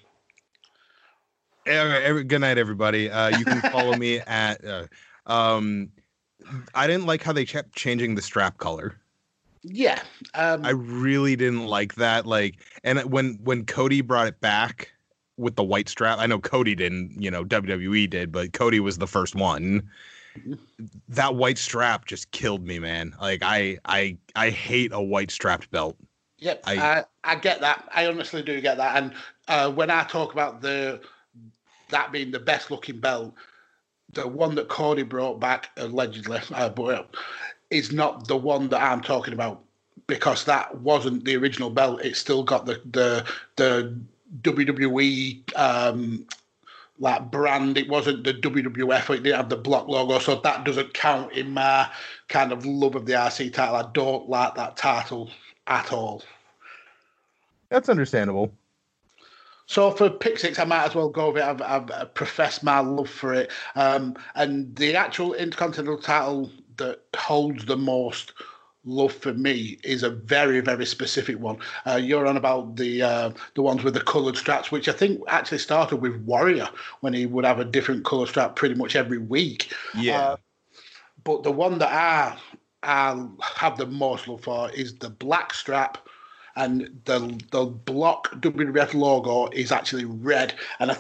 [1.66, 3.10] Every, every- good night, everybody.
[3.10, 4.64] Uh, you can follow me at.
[4.64, 4.88] Uh,
[5.26, 5.90] um,
[6.74, 8.98] I didn't like how they kept changing the strap color.
[9.64, 10.02] Yeah,
[10.34, 12.26] um, I really didn't like that.
[12.26, 14.92] Like, and when when Cody brought it back
[15.38, 17.22] with the white strap, I know Cody didn't.
[17.22, 19.90] You know, WWE did, but Cody was the first one.
[21.10, 23.16] That white strap just killed me, man.
[23.20, 25.98] Like, I I I hate a white strapped belt.
[26.40, 27.88] Yep, I- I, I get that.
[27.94, 29.02] I honestly do get that.
[29.02, 29.14] And
[29.48, 31.02] uh, when I talk about the
[31.90, 33.34] that being the best looking belt,
[34.14, 37.14] the one that Cody brought back allegedly, uh, but
[37.70, 39.64] is not the one that I'm talking about
[40.08, 42.04] because that wasn't the original belt.
[42.04, 44.00] It still got the the the
[44.42, 46.26] WWE um,
[47.00, 47.78] like brand.
[47.78, 49.16] It wasn't the WWF.
[49.16, 51.90] It didn't have the block logo, so that doesn't count in my
[52.30, 53.76] kind of love of the IC title.
[53.76, 55.30] I don't like that title
[55.68, 56.24] at all.
[57.70, 58.52] That's understandable.
[59.66, 61.46] So for pick six, I might as well go with it.
[61.46, 63.52] I've, I've professed my love for it.
[63.76, 68.34] Um, and the actual Intercontinental title that holds the most
[68.84, 71.58] love for me is a very, very specific one.
[71.86, 75.22] Uh, you're on about the uh, the ones with the coloured straps, which I think
[75.28, 76.70] actually started with Warrior
[77.02, 79.72] when he would have a different colour strap pretty much every week.
[79.96, 80.20] Yeah.
[80.20, 80.38] Uh,
[81.24, 82.38] but the one that I
[82.84, 85.98] I have the most love for is the black strap,
[86.56, 90.54] and the the block WWF logo is actually red.
[90.80, 90.98] And I,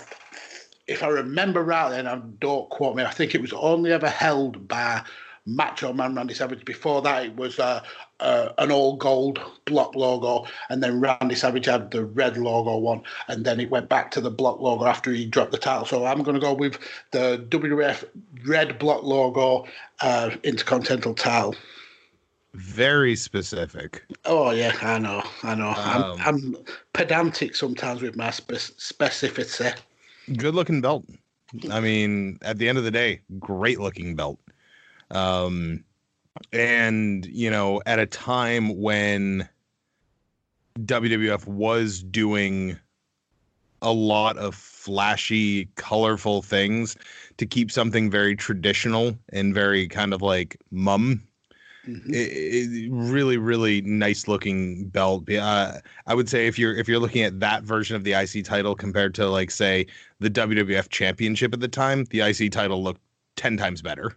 [0.88, 4.10] if I remember rightly, and I don't quote me, I think it was only ever
[4.10, 5.04] held by
[5.46, 6.64] Macho Man Randy Savage.
[6.66, 7.82] Before that, it was uh,
[8.20, 13.02] uh, an all gold block logo, and then Randy Savage had the red logo one,
[13.28, 15.86] and then it went back to the block logo after he dropped the title.
[15.86, 16.78] So I'm going to go with
[17.12, 18.04] the WWF
[18.46, 19.66] red block logo
[20.02, 21.56] uh, Intercontinental title.
[22.54, 24.04] Very specific.
[24.26, 25.70] Oh yeah, I know, I know.
[25.70, 26.58] Um, I'm, I'm
[26.92, 29.74] pedantic sometimes with my spe- specificity.
[30.38, 31.06] Good looking belt.
[31.70, 34.40] I mean, at the end of the day, great looking belt.
[35.12, 35.84] Um,
[36.54, 39.48] and you know, at a time when
[40.80, 42.78] WWF was doing
[43.82, 46.96] a lot of flashy, colorful things
[47.38, 51.28] to keep something very traditional and very kind of like mum
[51.88, 52.14] Mhm.
[52.14, 57.00] it, it, really really nice looking belt uh, i would say if you're if you're
[57.00, 59.88] looking at that version of the ic title compared to like say
[60.20, 63.02] the wwf championship at the time the ic title looked
[63.36, 64.16] 10 times better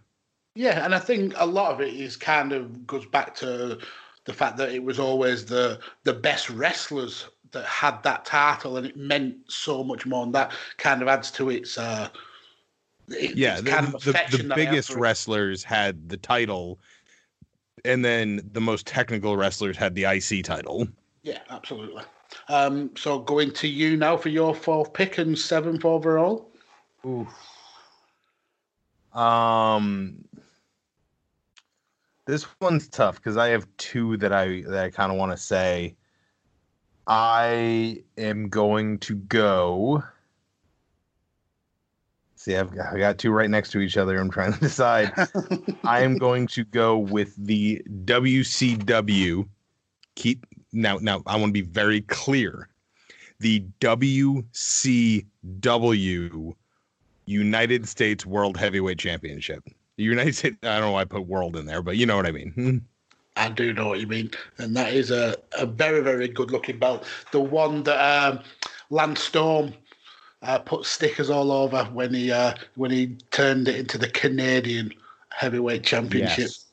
[0.55, 3.77] Yeah, and I think a lot of it is kind of goes back to
[4.23, 8.87] the fact that it was always the the best wrestlers that had that title, and
[8.87, 11.77] it meant so much more, and that kind of adds to its.
[11.77, 12.09] Uh,
[13.09, 16.09] it- yeah its the, kind of the, the affection that they have biggest wrestlers had
[16.09, 16.79] the title
[17.83, 20.87] and then the most technical wrestlers had the ic title
[21.21, 22.03] Yeah, absolutely.
[22.49, 26.49] Um, so going to you now for your fourth pick and seventh overall.
[27.05, 27.27] Ooh.
[29.13, 30.25] Um,
[32.25, 35.37] this one's tough because I have two that I that I kind of want to
[35.37, 35.95] say.
[37.07, 40.03] I am going to go.
[42.35, 44.19] See, I've got, I got two right next to each other.
[44.19, 45.13] I'm trying to decide.
[45.83, 49.47] I am going to go with the WCW.
[50.15, 50.97] Keep now.
[50.99, 52.69] Now I want to be very clear.
[53.39, 54.45] The WCW
[57.25, 59.63] United States World Heavyweight Championship.
[59.97, 60.57] The United States.
[60.63, 62.85] I don't know why I put world in there, but you know what I mean.
[63.37, 66.79] I do know what you mean, and that is a, a very very good looking
[66.79, 67.05] belt.
[67.31, 68.39] The one that um,
[68.89, 69.73] Lance Storm
[70.41, 74.93] uh, put stickers all over when he uh, when he turned it into the Canadian
[75.29, 76.37] Heavyweight Championship.
[76.37, 76.65] Yes.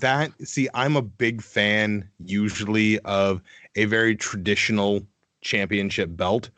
[0.00, 3.40] That see, I'm a big fan usually of
[3.76, 5.02] a very traditional
[5.40, 6.50] championship belt,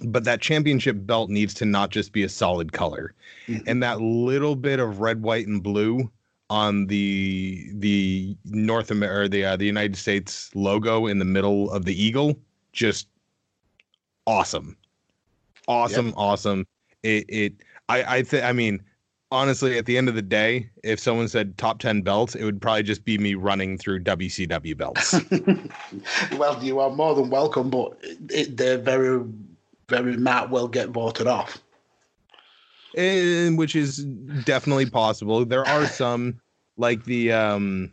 [0.00, 3.14] but that championship belt needs to not just be a solid color,
[3.46, 3.62] Mhm.
[3.66, 6.10] and that little bit of red, white, and blue
[6.50, 11.84] on the the North America the uh, the United States logo in the middle of
[11.84, 12.38] the eagle,
[12.72, 13.06] just
[14.26, 14.76] awesome,
[15.68, 16.66] awesome, awesome.
[17.02, 17.54] It it
[17.88, 18.82] I I think I mean
[19.30, 22.60] honestly, at the end of the day, if someone said top 10 belts, it would
[22.60, 25.14] probably just be me running through WCW belts.
[26.36, 27.96] well, you are more than welcome, but
[28.28, 29.24] it, they're very
[29.88, 31.62] very might well get voted off.
[32.96, 34.04] and which is
[34.44, 35.44] definitely possible.
[35.44, 36.40] There are some
[36.76, 37.92] like the um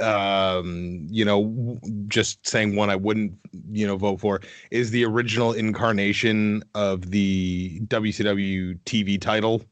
[0.00, 3.32] um you know just saying one I wouldn't
[3.70, 9.62] you know vote for is the original incarnation of the WCW TV title.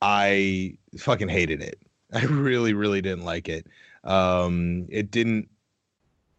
[0.00, 1.80] I fucking hated it.
[2.12, 3.66] I really really didn't like it.
[4.04, 5.48] Um it didn't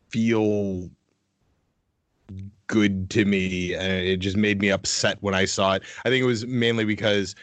[0.09, 0.89] feel
[2.67, 5.83] good to me and it just made me upset when I saw it.
[6.05, 7.35] I think it was mainly because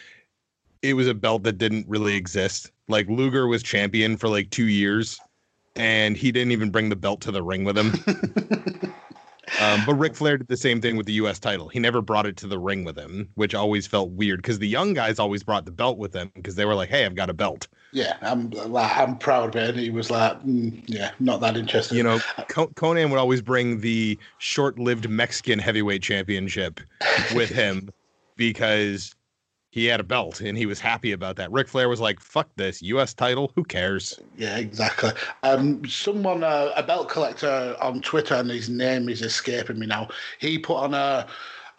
[0.82, 2.70] it was a belt that didn't really exist.
[2.88, 5.18] Like Luger was champion for like 2 years
[5.76, 7.92] and he didn't even bring the belt to the ring with him.
[9.64, 11.38] um, but Ric Flair did the same thing with the U.S.
[11.38, 11.68] title.
[11.68, 14.68] He never brought it to the ring with him, which always felt weird because the
[14.68, 17.30] young guys always brought the belt with them because they were like, "Hey, I've got
[17.30, 19.70] a belt." Yeah, I'm like I'm proud of it.
[19.70, 23.80] And he was like, mm, "Yeah, not that interested." You know, Konnan would always bring
[23.80, 26.80] the short-lived Mexican heavyweight championship
[27.34, 27.90] with him
[28.36, 29.14] because
[29.74, 31.50] he had a belt and he was happy about that.
[31.50, 33.12] Ric Flair was like, "Fuck this U.S.
[33.12, 35.10] title, who cares?" Yeah, exactly.
[35.42, 40.08] Um, someone, uh, a belt collector on Twitter, and his name is escaping me now.
[40.38, 41.26] He put on a.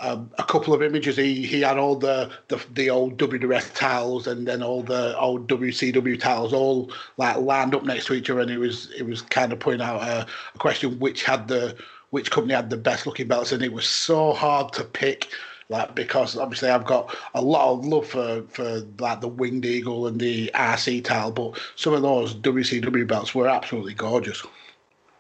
[0.02, 1.16] a couple of images.
[1.16, 5.48] He he had all the, the the old WWF towels and then all the old
[5.48, 9.22] WCW towels all like lined up next to each other, and it was it was
[9.22, 11.78] kind of putting out a, a question which had the
[12.10, 15.30] which company had the best looking belts, and it was so hard to pick
[15.70, 20.08] like because obviously I've got a lot of love for for like the Winged Eagle
[20.08, 24.46] and the IC tile, but some of those WCW belts were absolutely gorgeous.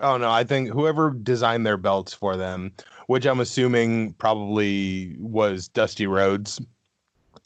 [0.01, 2.71] Oh no, I think whoever designed their belts for them,
[3.07, 6.61] which I'm assuming probably was Dusty Rhodes,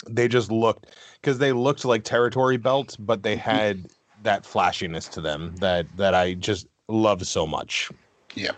[0.08, 0.88] they just looked
[1.22, 3.88] because they looked like territory belts, but they had
[4.24, 7.90] that flashiness to them that that I just love so much.
[8.36, 8.52] Yeah.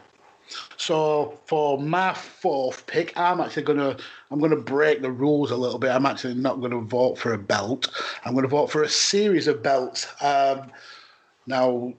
[0.78, 3.98] So for my fourth pick, I'm actually gonna
[4.30, 5.92] I'm gonna break the rules a little bit.
[5.92, 7.90] I'm actually not gonna vote for a belt.
[8.26, 10.08] I'm gonna vote for a series of belts.
[10.22, 10.72] Um,
[11.48, 11.94] now,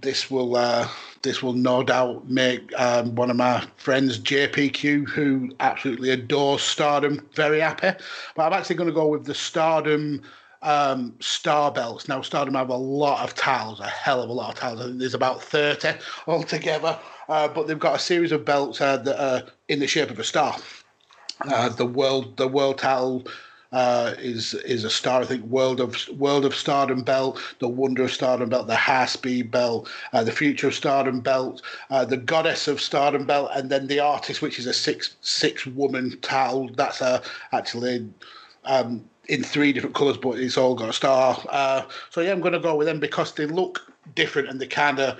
[0.00, 0.88] this will uh,
[1.22, 7.26] this will no doubt make um, one of my friends JPQ, who absolutely adores Stardom,
[7.34, 7.92] very happy.
[8.34, 10.22] But I'm actually going to go with the Stardom
[10.62, 12.08] um, star belts.
[12.08, 14.80] Now, Stardom have a lot of titles, a hell of a lot of titles.
[14.80, 15.92] I think there's about 30
[16.26, 16.98] altogether.
[17.28, 20.18] Uh, but they've got a series of belts uh, that are in the shape of
[20.18, 20.56] a star.
[21.40, 23.26] Uh, the world, the world title
[23.72, 25.22] uh, is is a star.
[25.22, 29.06] I think World of World of Stardom belt, the Wonder of Stardom belt, the High
[29.06, 31.60] Speed belt, uh, the Future of Stardom belt,
[31.90, 36.18] the Goddess of Stardom belt, and then the Artist, which is a six six woman
[36.20, 36.70] title.
[36.74, 38.08] That's a actually.
[38.64, 41.42] Um, in three different colours, but it's all got a star.
[41.48, 43.80] Uh, so yeah, I'm going to go with them because they look
[44.14, 45.18] different and they kind of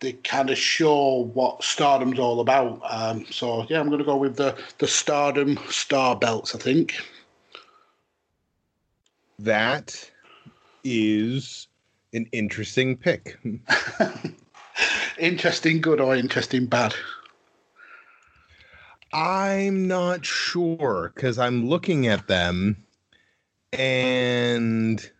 [0.00, 2.80] they kind of show what Stardom's all about.
[2.88, 6.54] Um, so yeah, I'm going to go with the the Stardom Star Belts.
[6.54, 6.94] I think
[9.38, 10.10] that
[10.84, 11.68] is
[12.12, 13.38] an interesting pick.
[15.18, 16.94] interesting good or interesting bad?
[19.12, 22.84] I'm not sure because I'm looking at them
[23.72, 25.10] and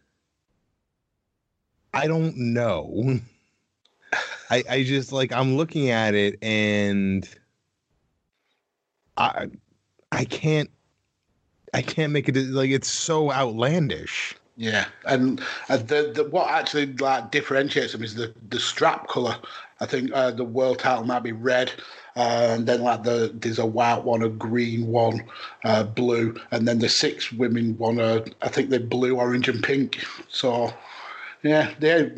[1.95, 3.21] I don't know.
[4.51, 7.29] I, I just like I'm looking at it and
[9.17, 9.49] I
[10.13, 10.71] I can't
[11.75, 14.35] I can't make it like it's so outlandish.
[14.59, 19.37] Yeah, and uh, the, the what actually like differentiates them is the the strap color.
[19.81, 21.71] I think uh, the world title might be red,
[22.17, 25.23] uh, and then like the there's a white one, a green one,
[25.65, 29.63] uh, blue, and then the six women one are I think they're blue, orange, and
[29.63, 30.03] pink.
[30.29, 30.73] So
[31.43, 32.13] yeah, they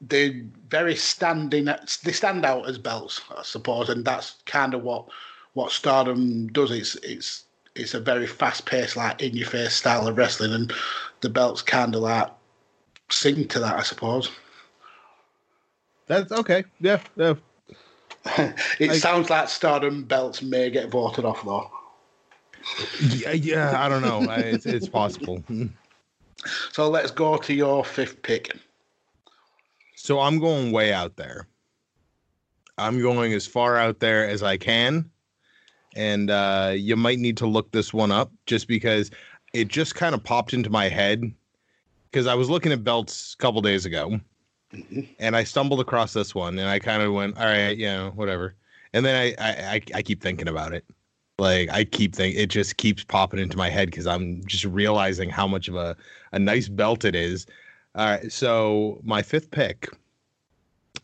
[0.00, 1.66] they very standing.
[2.04, 5.06] They stand out as belts, I suppose, and that's kind of what
[5.54, 6.70] what Stardom does.
[6.70, 10.72] It's it's it's a very fast paced, like in your face style of wrestling, and
[11.20, 12.28] the belts kind of like
[13.10, 14.30] sing to that, I suppose.
[16.06, 16.64] That's okay.
[16.80, 17.34] Yeah, yeah.
[18.78, 21.70] it I, sounds like Stardom belts may get voted off though.
[23.00, 23.82] Yeah, yeah.
[23.82, 24.30] I don't know.
[24.36, 25.38] it's, it's possible.
[25.38, 25.66] Hmm.
[26.72, 28.52] so let's go to your fifth pick.
[30.02, 31.46] So I'm going way out there.
[32.78, 35.10] I'm going as far out there as I can.
[35.94, 39.10] And uh, you might need to look this one up just because
[39.52, 41.30] it just kind of popped into my head
[42.10, 44.18] because I was looking at belts a couple days ago
[44.72, 45.00] mm-hmm.
[45.18, 48.12] and I stumbled across this one and I kind of went, all right, you know,
[48.14, 48.54] whatever.
[48.94, 50.84] And then I, I, I keep thinking about it.
[51.38, 55.28] Like I keep thinking, it just keeps popping into my head because I'm just realizing
[55.28, 55.94] how much of a,
[56.32, 57.46] a nice belt it is
[57.94, 58.30] all right.
[58.30, 59.88] So my fifth pick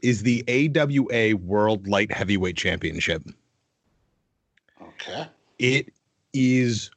[0.02, 3.22] is the AWA World Light Heavyweight Championship.
[4.80, 5.26] Okay.
[5.58, 5.92] It
[6.32, 6.90] is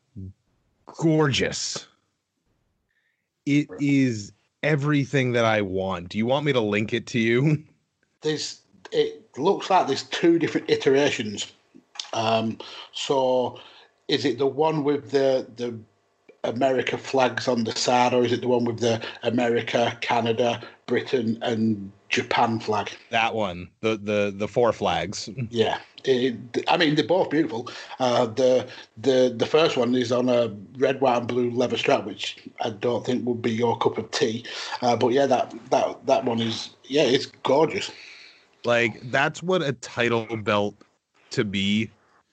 [0.85, 1.87] gorgeous.
[3.45, 4.31] It is
[4.61, 6.09] everything that I want.
[6.09, 7.63] Do you want me to link it to you?
[8.21, 8.61] There's
[8.91, 11.51] it looks like there's two different iterations.
[12.13, 12.57] Um,
[12.91, 13.59] so
[14.07, 15.79] is it the one with the the
[16.43, 21.37] America flags on the side, or is it the one with the America, Canada, Britain,
[21.41, 22.91] and Japan flag?
[23.11, 25.29] That one, the the the four flags.
[25.49, 26.35] Yeah, it,
[26.67, 27.69] I mean they're both beautiful.
[27.99, 28.67] Uh, the
[28.97, 32.69] the the first one is on a red, white, and blue leather strap, which I
[32.69, 34.45] don't think would be your cup of tea.
[34.81, 37.91] Uh, but yeah, that that that one is yeah, it's gorgeous.
[38.65, 40.75] Like that's what a title belt
[41.31, 41.89] to be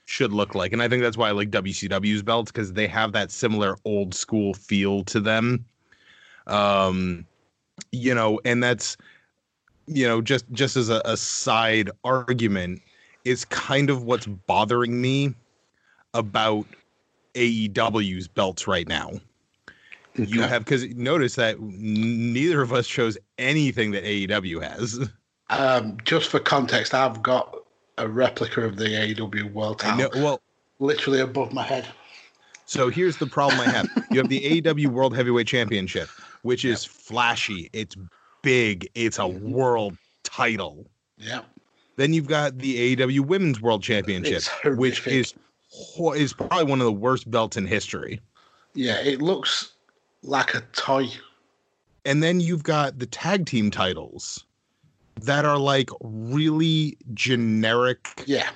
[0.06, 0.72] should look like.
[0.72, 4.14] And I think that's why I like WCW's belts because they have that similar old
[4.14, 5.64] school feel to them.
[6.46, 7.26] Um,
[7.92, 8.96] you know, and that's
[9.86, 12.82] you know, just just as a, a side argument,
[13.24, 15.34] is kind of what's bothering me
[16.14, 16.66] about
[17.34, 19.12] AEW's belts right now.
[20.14, 25.10] You have because notice that neither of us chose anything that AEW has.
[25.50, 27.54] Um, just for context, I've got
[27.98, 30.42] a replica of the AEW World Title know, well,
[30.78, 31.86] literally above my head.
[32.66, 33.88] So here's the problem I have.
[34.10, 36.10] You have the AEW World Heavyweight Championship,
[36.42, 37.96] which is flashy, it's
[38.42, 39.40] big, it's a Mhm.
[39.40, 40.86] world title.
[41.18, 41.42] Yeah,
[41.96, 44.42] Then you've got the AEW Women's World Championship,
[44.76, 45.34] which is
[46.14, 48.20] is probably one of the worst belts in history.
[48.74, 49.72] yeah, it looks
[50.22, 51.08] like a toy.
[52.04, 54.44] And then you've got the tag team titles
[55.22, 58.50] that are like really generic Yeah,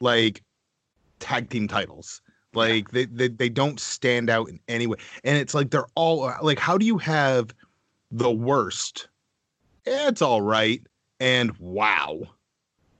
[0.00, 0.42] like
[1.20, 2.20] tag team titles.
[2.54, 4.96] Like they, they they don't stand out in any way.
[5.24, 7.54] And it's like they're all like how do you have
[8.10, 9.08] the worst?
[9.84, 10.80] It's all right.
[11.20, 12.22] And wow.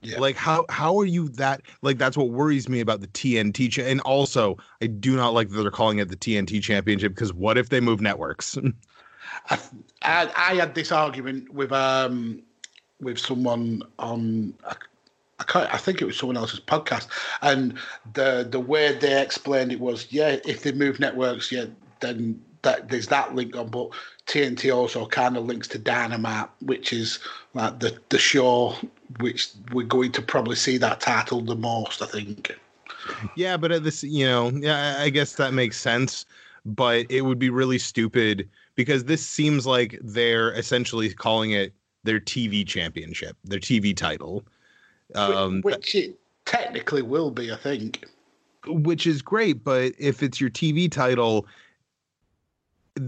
[0.02, 0.20] Yeah.
[0.20, 3.82] Like how how are you that like that's what worries me about the TNT cha-
[3.82, 7.56] and also I do not like that they're calling it the TNT championship because what
[7.56, 8.58] if they move networks?
[9.50, 9.58] I,
[10.02, 12.42] I I had this argument with um
[13.00, 14.54] with someone on
[15.38, 17.08] I, can't I think it was someone else's podcast,
[17.42, 17.78] and
[18.14, 21.66] the the way they explained it was yeah if they move networks yeah
[22.00, 23.90] then that there's that link on, but
[24.26, 27.20] TNT also kind of links to Dynamite, which is
[27.54, 28.74] like the the show
[29.20, 32.02] which we're going to probably see that title the most.
[32.02, 32.54] I think.
[33.36, 36.26] Yeah, but at this, you know, yeah, I guess that makes sense.
[36.64, 41.72] But it would be really stupid because this seems like they're essentially calling it
[42.06, 44.44] their TV championship, their TV title,
[45.14, 48.06] um, which, which it technically will be, I think.
[48.66, 49.62] which is great.
[49.62, 51.46] But if it's your TV title,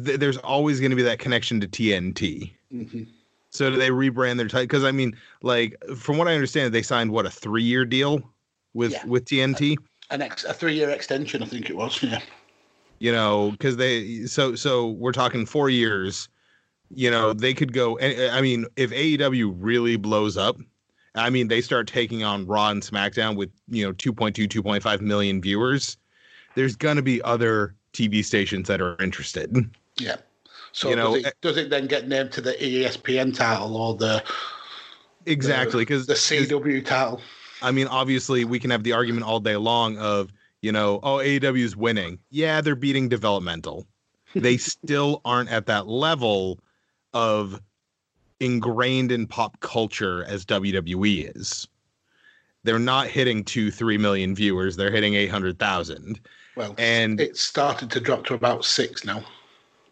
[0.05, 2.53] th- there's always going to be that connection to TNT.
[2.70, 3.05] hmm
[3.51, 4.64] So do they rebrand their title?
[4.64, 8.20] Because I mean, like from what I understand, they signed what a three-year deal
[8.74, 9.07] with Yeah.
[9.07, 9.78] with TNT.
[10.11, 12.03] An ex, a three year extension, I think it was.
[12.03, 12.20] Yeah.
[13.01, 16.28] you know because they so so we're talking four years
[16.91, 20.57] you know they could go and uh, i mean if aew really blows up
[21.14, 25.41] i mean they start taking on raw and smackdown with you know 2.2 2.5 million
[25.41, 25.97] viewers
[26.55, 29.55] there's gonna be other tv stations that are interested
[30.01, 30.16] Yeah.
[30.72, 33.76] So You know, does, it, eh does it then get named to the ESPN title
[33.76, 34.22] or the
[35.26, 37.20] exactly because the CW title?
[37.62, 40.30] I mean, obviously, we can have the argument all day long of,
[40.62, 42.18] you know, oh, AEW is winning.
[42.30, 43.86] Yeah, they're beating developmental.
[44.34, 46.61] They still aren't at that level
[47.14, 47.61] of
[48.40, 51.66] ingrained in pop culture as WWE is.
[52.64, 54.76] They're not hitting two, three million viewers.
[54.76, 56.20] They're hitting 800,000.
[56.56, 59.22] Well, And, it started to drop to about six now.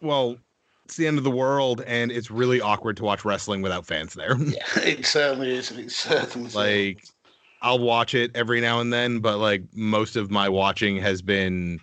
[0.00, 0.36] well,
[0.84, 4.14] it's the end of the world, and it's really awkward to watch wrestling without fans
[4.14, 4.36] there.
[4.40, 5.70] Yeah, it certainly is.
[5.72, 6.54] And it certainly is.
[6.54, 7.04] like
[7.62, 11.80] I'll watch it every now and then, but like most of my watching has been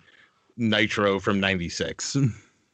[0.56, 2.16] Nitro from '96.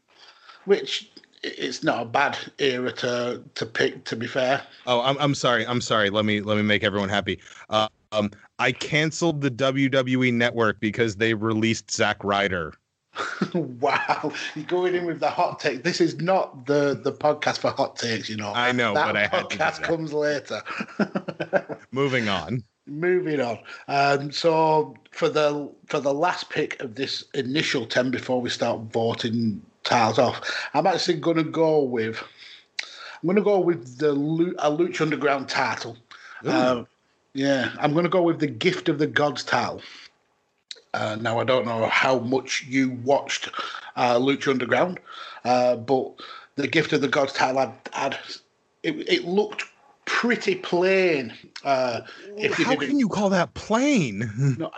[0.66, 1.10] which
[1.42, 4.04] it's not a bad era to to pick.
[4.04, 5.66] To be fair, oh, I'm I'm sorry.
[5.66, 6.10] I'm sorry.
[6.10, 7.38] Let me let me make everyone happy.
[7.68, 12.74] Uh, um, I canceled the WWE Network because they released Zack Ryder.
[13.54, 15.82] wow, you're going in with the hot take.
[15.82, 18.28] This is not the the podcast for hot takes.
[18.28, 20.62] You know, I know, that but I podcast comes later.
[21.90, 22.62] Moving on.
[22.86, 23.58] Moving on.
[23.88, 28.80] Um, so for the for the last pick of this initial ten before we start
[28.92, 30.40] voting tiles off,
[30.74, 32.22] I'm actually going to go with
[33.22, 35.96] I'm going to go with the a Lucha Underground title.
[36.46, 36.86] Um,
[37.34, 39.82] yeah, I'm going to go with the Gift of the Gods title.
[40.94, 43.50] Uh, now I don't know how much you watched
[43.96, 45.00] uh, Lucha Underground,
[45.44, 46.12] uh, but
[46.56, 48.18] the Gift of the Gods title, I'd, I'd,
[48.82, 49.64] it, it looked
[50.10, 51.32] pretty plain.
[51.64, 52.00] Uh,
[52.36, 54.56] if you How can you call that plain?
[54.58, 54.70] no,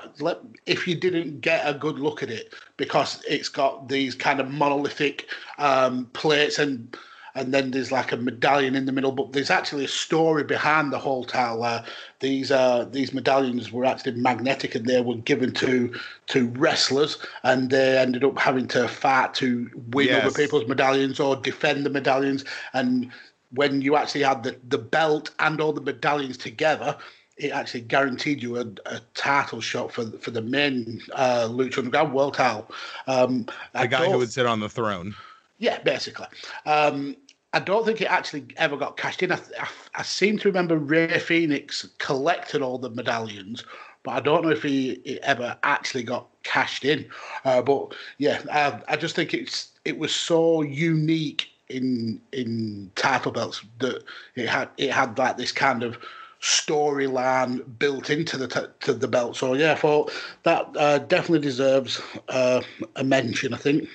[0.66, 4.50] if you didn't get a good look at it, because it's got these kind of
[4.50, 5.26] monolithic
[5.58, 6.96] um, plates and
[7.34, 10.92] and then there's like a medallion in the middle, but there's actually a story behind
[10.92, 11.62] the whole tile.
[11.62, 11.82] Uh,
[12.20, 15.94] these uh, these medallions were actually magnetic, and they were given to
[16.26, 20.26] to wrestlers, and they ended up having to fight to win Yes.
[20.26, 22.44] other people's medallions or defend the medallions.
[22.74, 23.10] And
[23.55, 26.96] when you actually had the, the belt and all the medallions together,
[27.36, 32.12] it actually guaranteed you a, a title shot for for the main uh, Lucha Underground
[32.12, 32.70] World title.
[33.07, 35.14] Um, I guy who would sit on the throne.
[35.59, 36.26] yeah, basically.
[36.66, 37.16] Um,
[37.55, 39.32] I don't think it actually ever got cashed in.
[39.32, 43.64] I, I, I seem to remember Rey Fenix collected all the medallions,
[44.05, 47.07] but I don't know if he it ever actually got cashed in.
[47.44, 53.32] Uh, but yeah, I, I just think it's it was so unique in in title
[53.32, 54.02] belts that
[54.36, 55.98] it had it had like this kind of
[56.40, 59.36] storyline built into the t- to the belt.
[59.36, 60.12] So yeah, I thought
[60.42, 62.62] that uh, definitely deserves uh,
[62.96, 63.54] a mention.
[63.54, 63.88] I think.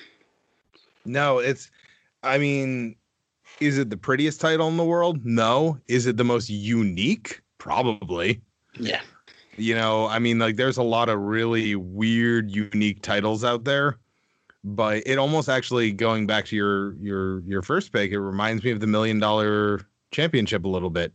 [1.04, 1.70] No, it's.
[2.22, 2.96] I mean,
[3.60, 5.24] is it the prettiest title in the world?
[5.24, 5.78] No.
[5.88, 7.40] Is it the most unique?
[7.58, 8.40] Probably.
[8.78, 9.00] Yeah.
[9.56, 13.98] You know, I mean, like, there's a lot of really weird, unique titles out there,
[14.64, 18.10] but it almost actually going back to your your your first pick.
[18.12, 21.12] It reminds me of the million dollar championship a little bit.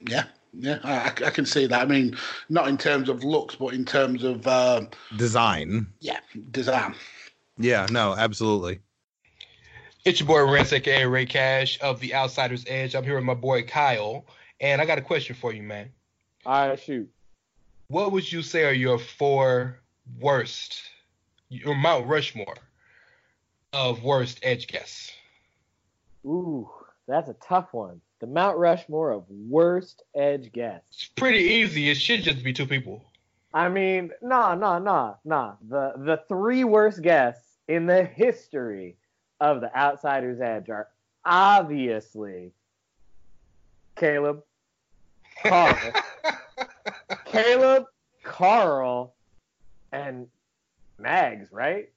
[0.00, 0.24] Yeah,
[0.54, 1.80] yeah, I, I- I can see that.
[1.80, 2.16] I mean,
[2.48, 4.82] not in terms of looks, but in terms of uh,
[5.16, 5.86] Design.
[6.00, 6.20] yeah,
[6.50, 6.94] design.
[7.58, 7.86] Yeah.
[7.90, 8.14] No.
[8.16, 8.80] Absolutely.
[10.06, 12.94] It's your boy Rance, aka Ray Cash of the Outsiders Edge.
[12.94, 14.24] I'm here with my boy Kyle,
[14.60, 15.90] and I got a question for you, man.
[16.46, 17.06] All right, shoot.
[17.88, 19.78] What would you say are your four
[20.18, 20.80] worst,
[21.50, 22.56] your Mount Rushmore
[23.72, 25.12] of worst edge guests?
[26.24, 26.68] Ooh,
[27.06, 28.00] that's a tough one.
[28.20, 30.88] The Mount Rushmore of worst edge guests.
[30.90, 31.88] It's pretty easy.
[31.88, 33.04] It should just be two people.
[33.52, 35.54] I mean, nah, nah, nah, nah.
[35.68, 38.96] The the three worst guests in the history
[39.40, 40.88] of the Outsiders Edge are
[41.24, 42.52] obviously
[43.96, 44.42] Caleb,
[45.42, 45.76] Carl,
[47.24, 47.86] Caleb,
[48.22, 49.14] Carl,
[49.92, 50.28] and
[50.98, 51.90] Mags, right?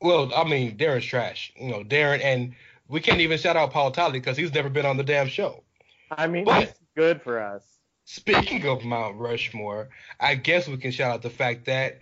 [0.00, 1.52] Well, I mean, Darren's trash.
[1.56, 2.54] You know, Darren, and
[2.88, 5.62] we can't even shout out Paul Tolly because he's never been on the damn show.
[6.10, 7.62] I mean, But- that's good for us.
[8.04, 9.88] Speaking of Mount Rushmore,
[10.20, 12.00] I guess we can shout out the fact that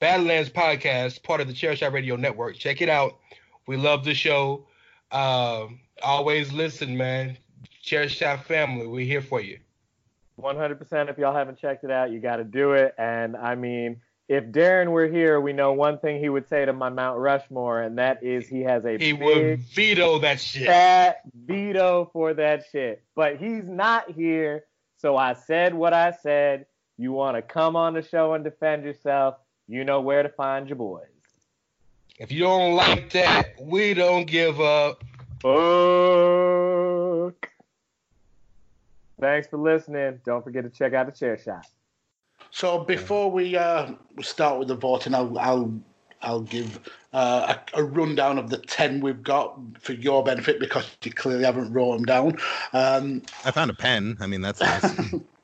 [0.00, 3.18] Badlands Podcast, part of the Chair Shot Radio Network, check it out.
[3.68, 4.66] We love the show.
[5.12, 7.38] Um, always listen, man.
[7.80, 9.58] Chair Shot family, we're here for you.
[10.40, 14.00] 100% if y'all haven't checked it out you got to do it and i mean
[14.28, 17.82] if darren were here we know one thing he would say to my mount rushmore
[17.82, 20.66] and that is he has a He would big veto that shit.
[20.66, 24.64] fat veto for that shit but he's not here
[24.98, 26.66] so i said what i said
[26.98, 29.36] you want to come on the show and defend yourself
[29.68, 31.04] you know where to find your boys
[32.18, 35.04] If you don't like that, we don't give up.
[35.42, 37.50] Fuck.
[39.20, 41.66] thanks for listening don't forget to check out the chair shot
[42.50, 45.80] So before we uh, start with the voting, I'll I'll
[46.22, 46.80] I'll give
[47.12, 51.44] uh, a, a rundown of the ten we've got for your benefit because you clearly
[51.44, 52.38] haven't wrote them down.
[52.72, 54.16] Um, I found a pen.
[54.20, 55.14] I mean, that's nice.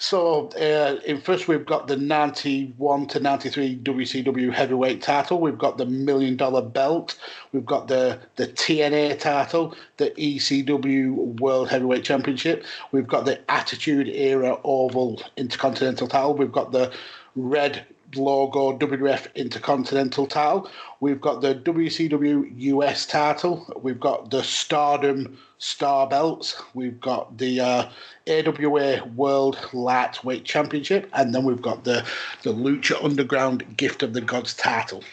[0.00, 5.38] So uh, in first we've got the 91 to 93 WCW heavyweight title.
[5.38, 7.16] We've got the million dollar belt.
[7.52, 12.64] We've got the the TNA title, the ECW World Heavyweight Championship.
[12.92, 16.32] We've got the Attitude Era Oval Intercontinental title.
[16.32, 16.90] We've got the
[17.36, 17.84] red
[18.16, 20.70] logo WWF Intercontinental title.
[21.00, 23.72] We've got the WCW US title.
[23.82, 26.60] We've got the Stardom Star Belts.
[26.74, 27.90] We've got the uh,
[28.28, 32.04] AWA World Lightweight Championship, and then we've got the
[32.42, 35.04] the Lucha Underground Gift of the Gods title.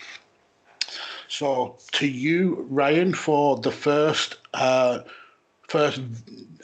[1.27, 4.99] So to you, Ryan, for the first uh,
[5.67, 6.01] first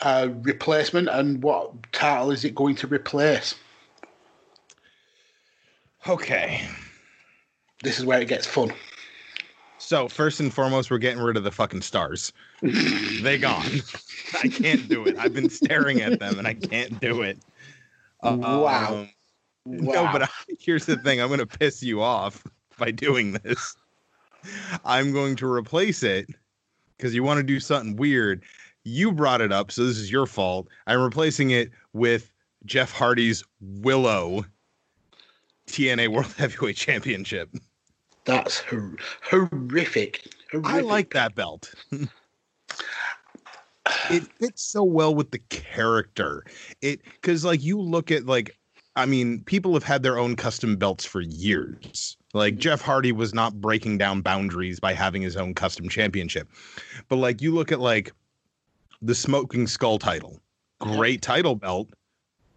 [0.02, 3.56] uh, replacement, and what title is it going to replace?
[6.08, 6.68] Okay.
[7.84, 8.74] This is where it gets fun.
[9.78, 12.32] So first and foremost, we're getting rid of the fucking stars.
[12.62, 13.66] they gone.
[14.42, 15.18] I can't do it.
[15.18, 17.38] I've been staring at them and I can't do it.
[18.24, 18.94] Wow.
[18.94, 19.10] Um,
[19.66, 20.30] No, but I,
[20.60, 21.22] here's the thing.
[21.22, 22.44] I'm going to piss you off
[22.78, 23.76] by doing this.
[24.86, 26.28] I'm going to replace it
[26.98, 28.44] because you want to do something weird.
[28.86, 30.68] You brought it up, so this is your fault.
[30.88, 32.32] I'm replacing it with
[32.66, 34.46] Jeff Hardy's Willow
[35.68, 37.50] TNA World Heavyweight Championship.
[38.26, 38.96] That's hor-
[39.30, 40.26] horrific.
[40.52, 40.72] horrific.
[40.72, 41.74] I like that belt.
[44.10, 46.44] it fits so well with the character.
[46.82, 48.58] It because like you look at like
[48.96, 52.16] I mean, people have had their own custom belts for years.
[52.34, 56.48] Like Jeff Hardy was not breaking down boundaries by having his own custom championship.
[57.10, 58.14] But like you look at like
[59.02, 60.40] the Smoking Skull title,
[60.80, 61.90] great title belt,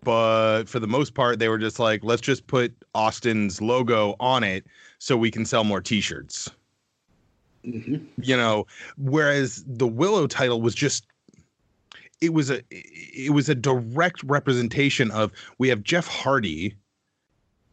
[0.07, 4.45] but for the most part they were just like let's just put Austin's logo on
[4.45, 4.65] it
[5.01, 6.49] so we can sell more t-shirts.
[7.67, 8.07] Mhm.
[8.23, 11.09] You know, whereas the Willow title was just
[12.21, 16.77] it was a it was a direct representation of we have Jeff Hardy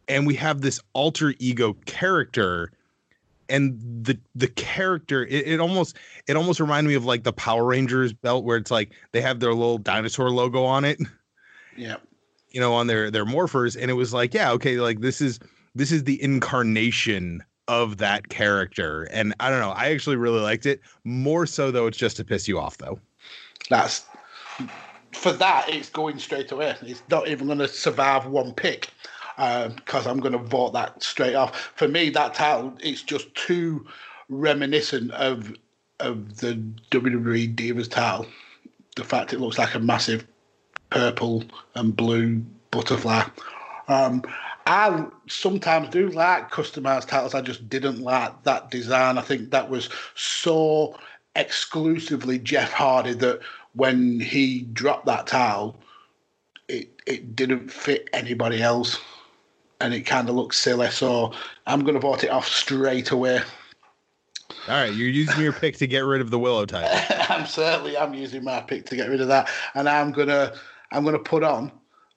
[0.07, 2.71] and we have this alter ego character
[3.47, 7.63] and the the character it, it almost it almost reminded me of like the Power
[7.63, 10.99] Rangers belt where it's like they have their little dinosaur logo on it
[11.77, 11.97] Yeah.
[12.53, 15.39] You know on their their morphers and it was like yeah okay like this is
[15.75, 20.65] this is the incarnation of that character and i don't know i actually really liked
[20.65, 22.99] it more so though it's just to piss you off though
[23.69, 24.05] That's
[25.13, 25.69] for that.
[25.69, 26.75] It's going straight away.
[26.81, 28.89] It's not even going to survive one pick
[29.37, 31.71] um, because I'm going to vote that straight off.
[31.75, 33.85] For me, that title it's just too
[34.29, 35.53] reminiscent of
[35.99, 38.25] of the WWE Divas title.
[38.95, 40.27] The fact it looks like a massive
[40.93, 43.23] purple and blue butterfly.
[43.87, 44.23] Um,
[44.67, 47.33] I sometimes do like customized titles.
[47.33, 49.17] I just didn't like that design.
[49.17, 50.95] I think that was so
[51.35, 53.39] exclusively Jeff Hardy that
[53.73, 55.75] when he dropped that title,
[56.69, 58.99] it it didn't fit anybody else,
[59.81, 60.89] and it kind of looked silly.
[60.91, 61.33] So
[61.65, 63.41] I'm going to vote it off straight away.
[64.69, 66.89] all right you're using your pick to get rid of the willow title
[67.29, 70.53] I'm certainly I'm using my pick to get rid of that, and I'm gonna
[70.93, 71.71] I'm gonna put on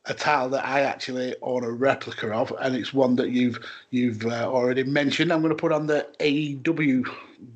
[0.04, 3.58] a towel that I actually own a replica of, and it's one that you've
[3.90, 5.32] you've uh, already mentioned.
[5.32, 7.08] I'm gonna put on the AEW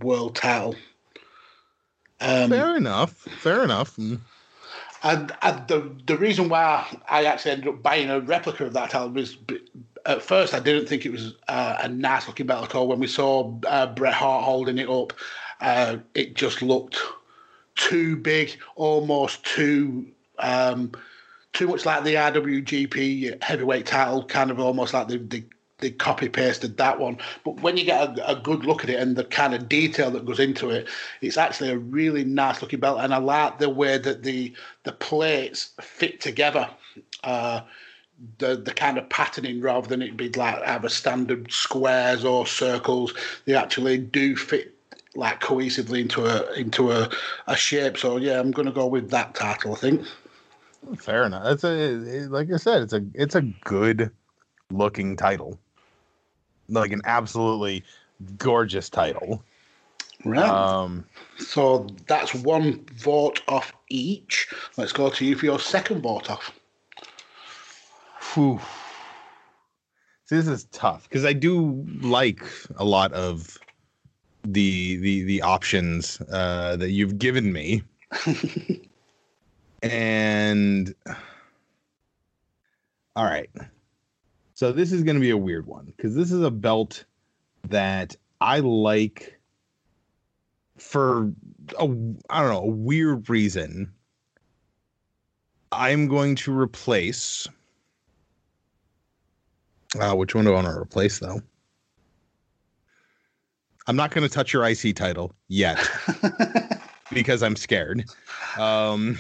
[0.02, 0.74] World towel.
[2.20, 4.20] Um, fair enough fair enough Mm.
[5.02, 8.90] And, and the the reason why I actually ended up buying a replica of that
[8.90, 9.38] title was
[10.04, 12.88] at first I didn't think it was uh, a nice looking belt at all.
[12.88, 15.14] When we saw uh, Bret Hart holding it up,
[15.62, 16.98] uh, it just looked
[17.76, 20.06] too big, almost too
[20.38, 20.92] um,
[21.52, 25.18] too much like the IWGP heavyweight title, kind of almost like the.
[25.18, 25.44] the
[25.78, 29.00] they copy pasted that one, but when you get a, a good look at it
[29.00, 30.86] and the kind of detail that goes into it,
[31.22, 34.92] it's actually a really nice looking belt, and I like the way that the the
[34.92, 36.68] plates fit together.
[37.24, 37.62] Uh,
[38.38, 43.14] the the kind of patterning rather than it be like either standard squares or circles,
[43.46, 44.74] they actually do fit
[45.14, 47.08] like cohesively into a into a,
[47.46, 47.96] a shape.
[47.96, 49.72] So yeah, I'm gonna go with that title.
[49.72, 50.06] I think.
[50.98, 51.96] Fair enough that's a
[52.28, 54.10] like i said it's a it's a good
[54.70, 55.58] looking title
[56.68, 57.84] like an absolutely
[58.38, 59.44] gorgeous title
[60.24, 60.48] Right.
[60.48, 61.04] um
[61.38, 64.48] so that's one vote off each.
[64.76, 66.52] Let's go to you for your second vote off.
[68.34, 68.60] Whew.
[70.26, 72.42] See, this is tough because I do like
[72.76, 73.58] a lot of
[74.44, 77.82] the the the options uh, that you've given me,
[79.82, 80.94] and
[83.16, 83.50] all right.
[84.54, 87.04] So this is going to be a weird one because this is a belt
[87.68, 89.38] that I like
[90.76, 91.32] for
[91.78, 91.84] a
[92.30, 93.92] I don't know a weird reason.
[95.72, 97.48] I'm going to replace.
[99.98, 101.40] Uh, which one do I want to replace though?
[103.86, 105.78] I'm not going to touch your IC title yet
[107.12, 108.04] because I'm scared.
[108.58, 109.18] Um,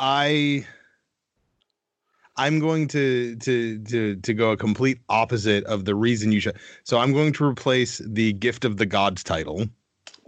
[0.00, 0.66] I
[2.36, 6.56] I'm going to to to to go a complete opposite of the reason you should.
[6.82, 9.68] So I'm going to replace the Gift of the Gods title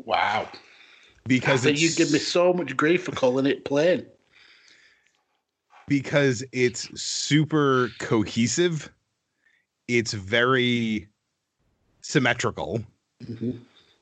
[0.05, 0.49] wow.
[1.27, 4.07] because you give me so much grief for calling it plain.
[5.89, 8.91] because it's super cohesive.
[9.89, 11.09] It's very
[12.03, 12.85] symmetrical.
[13.25, 13.59] Mhm.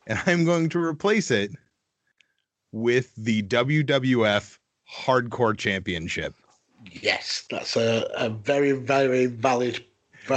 [0.07, 1.53] and I'm going to replace it
[2.73, 4.59] with the WWF
[4.95, 6.35] Hardcore Championship
[6.93, 9.83] Yes, that's a, a very, very valid,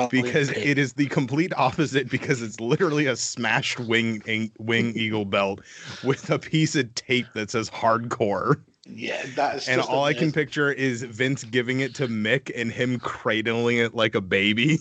[0.10, 0.66] because pick.
[0.66, 5.62] it is the complete opposite because it's literally a smashed wing wing eagle belt
[6.04, 10.72] with a piece of tape that says hardcore yeah, that's and all I can picture
[10.72, 14.78] is Vince giving it to Mick and him cradling it like a baby.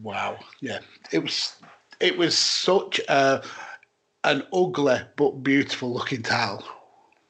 [0.00, 0.38] Wow.
[0.60, 0.80] Yeah.
[1.12, 1.56] It was
[2.00, 3.44] it was such a
[4.24, 6.64] an ugly but beautiful looking towel.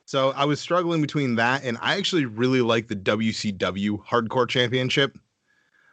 [0.06, 5.18] So I was struggling between that and I actually really like the WCW Hardcore Championship.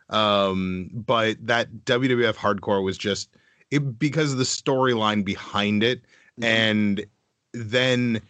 [0.09, 3.29] Um, but that WWF Hardcore was just
[3.71, 6.01] it because of the storyline behind it,
[6.41, 7.05] and
[7.53, 8.21] then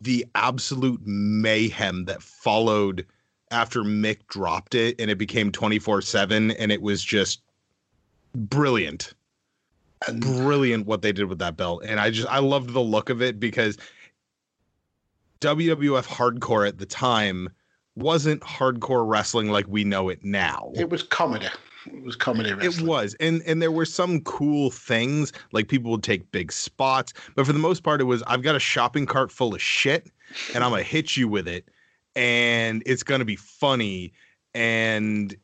[0.00, 3.06] the absolute mayhem that followed
[3.50, 7.40] after Mick dropped it and it became 24 7 and it was just
[8.34, 9.14] brilliant
[10.12, 13.22] brilliant what they did with that belt and i just i loved the look of
[13.22, 13.78] it because
[15.44, 17.48] wwf hardcore at the time
[17.96, 20.72] wasn't hardcore wrestling like we know it now.
[20.74, 21.46] It was comedy.
[21.86, 22.86] It was comedy wrestling.
[22.86, 23.14] it was.
[23.20, 27.52] And and there were some cool things like people would take big spots but for
[27.52, 30.10] the most part it was i've got a shopping cart full of shit
[30.54, 31.68] and i'm gonna hit you with it
[32.16, 34.12] and it's gonna be funny.
[34.54, 35.34] And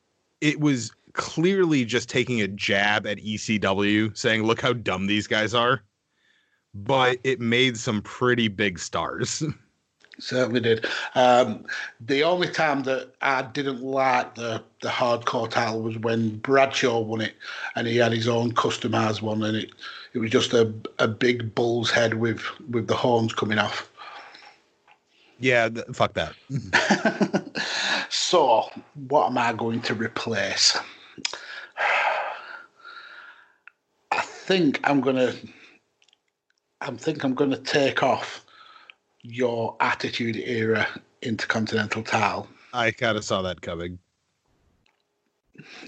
[0.41, 5.55] it was clearly just taking a jab at ecw saying look how dumb these guys
[5.55, 5.83] are.
[6.73, 9.43] But it made some pretty big stars
[10.21, 10.87] Certainly did.
[11.15, 11.65] Um,
[12.01, 17.21] the only time that I didn't like the, the hardcore title was when Bradshaw won
[17.23, 17.35] it,
[17.75, 19.71] and he had his own customized one, and it
[20.13, 23.89] it was just a a big bull's head with with the horns coming off.
[25.39, 26.35] yeah th- fuck that
[28.11, 28.69] so,
[29.09, 30.77] what am I going to replace?
[34.13, 35.33] I think I'm gonna.
[36.81, 38.45] I think I'm gonna take off
[39.23, 40.87] your Attitude Era
[41.23, 42.49] Intercontinental title.
[42.73, 43.99] i kind of saw that coming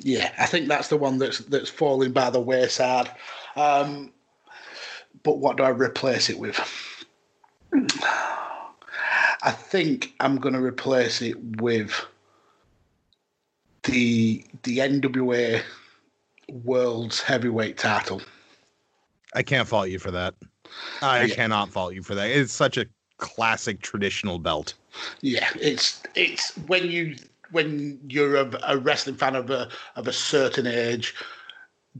[0.02, 3.10] Yeah, I think that's the one that's that's falling by the wayside.
[3.56, 4.12] Um,
[5.22, 6.58] but what do I replace it with?
[9.44, 12.04] I think I'm going to replace it with
[13.84, 15.62] the the NWA
[16.50, 18.20] World's Heavyweight Title.
[19.34, 20.34] i can't fault you for that
[21.00, 21.34] i Yeah.
[21.34, 22.84] cannot fault you for that it's such a
[23.22, 24.74] classic traditional belt.
[25.20, 27.16] Yeah, it's it's when you
[27.52, 31.14] when you're a, a wrestling fan of a of a certain age,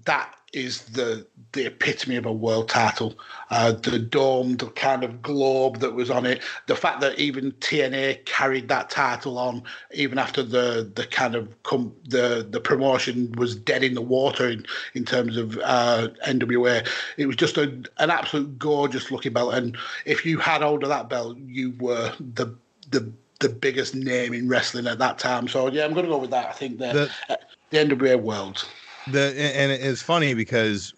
[0.05, 3.15] that is the the epitome of a world title.
[3.51, 8.25] Uh, the domed kind of globe that was on it, the fact that even TNA
[8.25, 13.55] carried that title on even after the the kind of com- the the promotion was
[13.55, 16.87] dead in the water in in terms of uh, NWA.
[17.17, 17.65] It was just a,
[17.99, 22.13] an absolute gorgeous looking belt, and if you had hold of that belt, you were
[22.35, 22.55] the
[22.91, 25.49] the the biggest name in wrestling at that time.
[25.49, 26.49] So yeah, I'm going to go with that.
[26.49, 27.37] I think the The- uh,
[27.71, 28.69] the NWA World.
[29.11, 30.95] The and it's funny because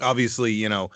[0.00, 0.90] obviously you know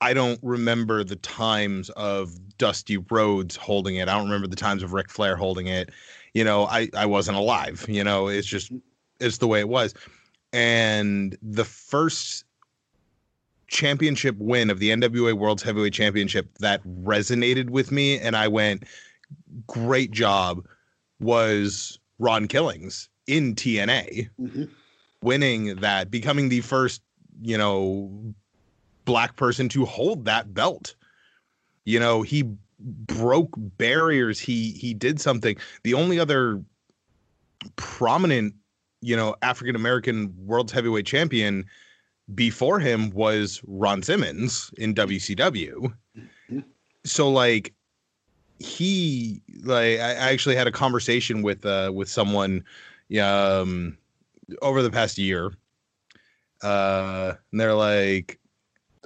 [0.00, 4.08] i don't remember the times of dusty rhodes holding it.
[4.08, 5.90] I don't remember the times of Ric flair holding it.
[6.34, 8.72] You know i i wasn't alive you know it's just
[9.20, 9.94] it's the way it was.
[10.52, 12.44] And the first
[13.68, 18.84] championship win of the nwa world's heavyweight championship that resonated with me and i went
[19.66, 20.66] great job
[21.20, 24.64] was ron killings in tna hmm
[25.22, 27.02] winning that, becoming the first,
[27.40, 28.34] you know,
[29.04, 30.94] black person to hold that belt.
[31.84, 32.44] You know, he
[32.78, 34.38] broke barriers.
[34.38, 35.56] He he did something.
[35.82, 36.62] The only other
[37.76, 38.54] prominent,
[39.00, 41.64] you know, African American world's heavyweight champion
[42.34, 45.92] before him was Ron Simmons in WCW.
[47.04, 47.74] So like
[48.58, 52.64] he like I actually had a conversation with uh with someone
[53.20, 53.97] um
[54.62, 55.52] over the past year.
[56.62, 58.38] Uh and they're like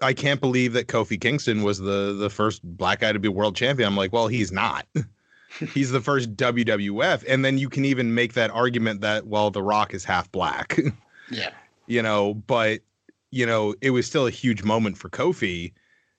[0.00, 3.56] I can't believe that Kofi Kingston was the the first black guy to be world
[3.56, 3.86] champion.
[3.86, 4.86] I'm like, well, he's not.
[5.74, 9.62] he's the first WWF and then you can even make that argument that well, The
[9.62, 10.78] Rock is half black.
[11.30, 11.50] Yeah,
[11.86, 12.82] you know, but
[13.30, 15.72] you know, it was still a huge moment for Kofi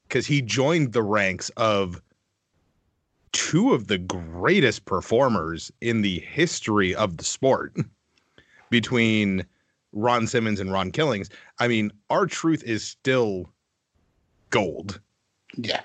[0.07, 2.01] because he joined the ranks of
[3.31, 7.75] two of the greatest performers in the history of the sport
[8.73, 9.45] between
[9.91, 11.29] Ron Simmons and Ron Killings.
[11.59, 13.47] I mean, R Truth is still
[14.49, 14.99] gold.
[15.55, 15.81] yeah,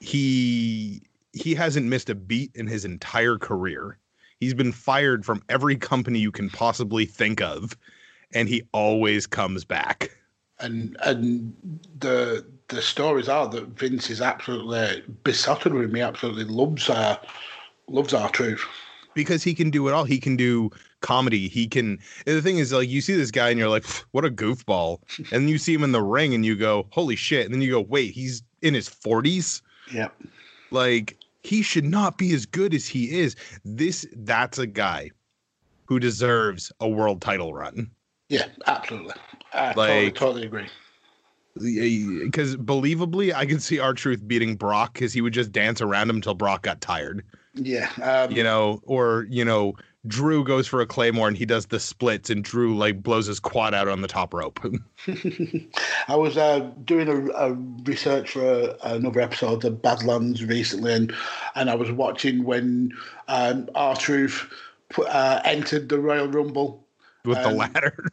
[0.00, 1.02] He
[1.32, 3.98] he hasn't missed a beat in his entire career.
[4.40, 7.76] He's been fired from every company you can possibly think of,
[8.34, 10.10] and he always comes back.
[10.58, 11.54] and and
[12.00, 16.00] the the stories are that Vince is absolutely besotted with me.
[16.00, 17.20] Absolutely loves our
[17.88, 18.64] loves R Truth.
[19.14, 20.04] because he can do it all.
[20.04, 20.70] He can do
[21.00, 21.48] comedy.
[21.48, 21.98] He can.
[22.24, 24.98] the thing is, like, you see this guy and you're like, what a goofball.
[25.18, 27.44] And then you see him in the ring and you go, holy shit.
[27.46, 29.62] And then you go, wait, he's in his 40s.
[29.92, 30.08] Yeah,
[30.70, 33.36] Like, he should not be as good as he is.
[33.64, 35.10] This, that's a guy
[35.84, 37.88] who deserves a world title run.
[38.28, 39.14] yeah, absolutely.
[39.54, 40.66] I totally, Like- totally agree.
[41.54, 46.10] Because believably, I could see R Truth beating Brock because he would just dance around
[46.10, 47.24] him until Brock got tired.
[47.54, 49.74] Yeah, um, you know, or you know,
[50.06, 53.40] Drew goes for a claymore and he does the splits, and Drew like blows his
[53.40, 54.60] quad out on the top rope.
[56.08, 57.52] I was uh, doing a, a
[57.84, 61.14] research for a, another episode of Badlands recently, and
[61.54, 62.92] and I was watching when
[63.28, 64.46] um, R Truth
[65.08, 66.86] uh, entered the Royal Rumble.
[67.24, 68.06] with the Um, ladder.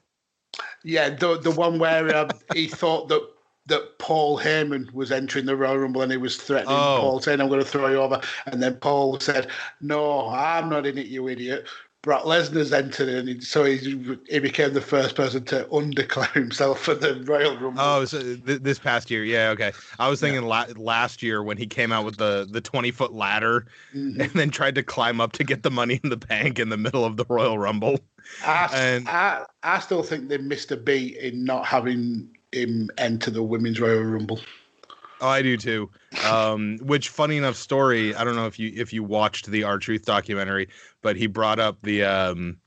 [0.84, 3.22] Yeah, the the one where um, he thought that
[3.68, 6.98] that Paul Heyman was entering the Royal Rumble and he was threatening Oh.
[7.00, 9.48] Paul, saying, "I'm going to throw you over." And then Paul said,
[9.80, 11.66] "No, I'm not in it, you idiot."
[12.04, 16.82] Brock Lesnar's entered in, and so he, he became the first person to undeclare himself
[16.82, 17.82] for the Royal Rumble.
[17.82, 19.72] Oh, so th- this past year, yeah, okay.
[20.00, 23.14] I was thinking la- last year when he came out with the the twenty foot
[23.14, 24.20] ladder Mhm.
[24.22, 26.78] and then tried to climb up to get the money in the bank in the
[26.78, 28.02] middle of the Royal Rumble.
[28.46, 33.32] I, And- I, I still think they missed a beat in not having him enter
[33.32, 34.42] the Women's Royal Rumble.
[35.24, 35.90] Oh, I do too.
[36.30, 38.14] Um, which funny enough story.
[38.14, 40.68] I don't know if you if you watched the R Truth documentary,
[41.02, 42.58] but he brought up the um,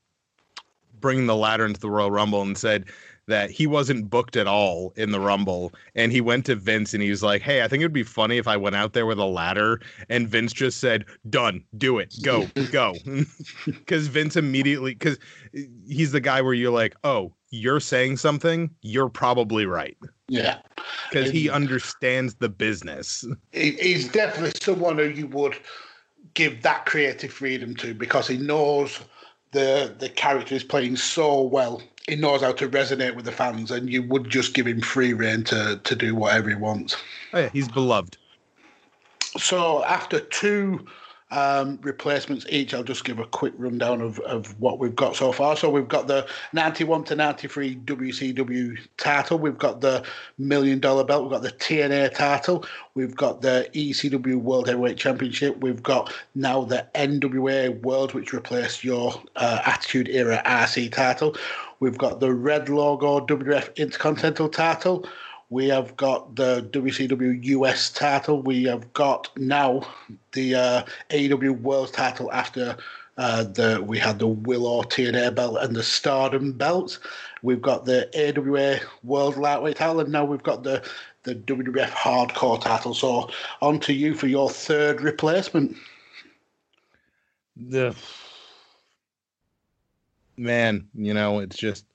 [0.99, 2.87] bringing the ladder into the Royal Rumble and said
[3.27, 7.03] that he wasn't booked at all in the Rumble, and he went to Vince and
[7.03, 9.19] he was like, "Hey, I think it'd be funny if I went out there with
[9.19, 9.79] a ladder."
[10.09, 12.95] And Vince just said, "Done, do it, go, go,"
[13.67, 15.19] because Vince immediately because
[15.87, 19.99] he's the guy where you're like, "Oh, you're saying something, you're probably right,"
[20.29, 20.59] Yeah.
[21.11, 23.25] because he understands the business.
[23.53, 25.59] he, he's definitely someone who you would
[26.35, 29.01] give that creative freedom to because he knows
[29.53, 31.83] the the character is playing so well.
[32.09, 35.13] He knows how to resonate with the fans, and you would just give him free
[35.13, 36.97] reign to to do whatever he wants.
[37.33, 38.17] Oh yeah, he's beloved.
[39.39, 40.87] So after two
[41.31, 45.33] um, replacements each, I'll just give a quick rundown of, of what we've got so
[45.33, 45.57] far.
[45.57, 49.39] So we've got the 91 to 93 WCW title.
[49.39, 50.05] We've got the
[50.39, 51.25] million dollar belt.
[51.25, 52.65] We've got the TNA title.
[52.95, 55.59] We've got the ECW World Heavyweight Championship.
[55.59, 61.37] We've got now the NWA World, which replaced your uh, Attitude Era IC title.
[61.81, 65.07] We've got the red logo WWF Intercontinental title.
[65.49, 68.43] We have got the WCW US title.
[68.43, 69.83] We have got now
[70.33, 72.77] the uh, AEW World title after
[73.17, 76.99] uh, the we had the Willow TNA belt and the Stardom belt.
[77.43, 80.85] We've got the AWA World Lightweight title, and now we've got the
[81.23, 82.95] the WWF Hardcore title.
[82.95, 83.31] So
[83.63, 85.77] on to you for your third replacement.
[87.57, 87.97] The
[90.37, 91.87] man, you know, it's just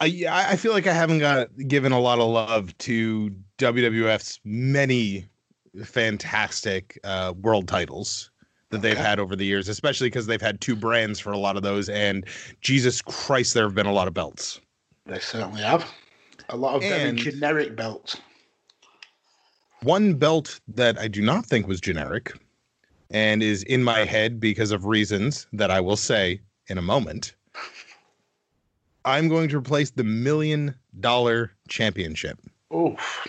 [0.00, 5.28] I I feel like I haven't got given a lot of love to WWF's many
[5.84, 8.30] fantastic uh, world titles
[8.70, 9.02] that they've Okay.
[9.02, 11.88] had over the years, especially because they've had two brands for a lot of those.
[11.88, 12.26] And
[12.60, 14.60] Jesus Christ, there have been a lot of belts.
[15.06, 15.90] They certainly have
[16.50, 18.20] a lot of very generic belts.
[19.82, 22.32] One belt that I do not think was generic
[23.10, 27.34] and is in my head because of reasons that I will say in a moment.
[29.08, 32.38] I'm going to replace the million dollar championship.
[32.74, 33.26] Oof,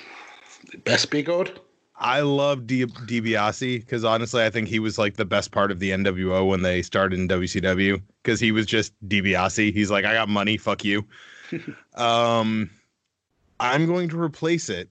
[0.84, 1.58] best be good.
[1.96, 5.80] I love D- DiBiase because honestly, I think he was like the best part of
[5.80, 9.74] the NWO when they started in WCW because he was just DiBiase.
[9.74, 11.06] He's like, I got money, fuck you.
[11.96, 12.70] um,
[13.62, 14.90] I'm going to replace it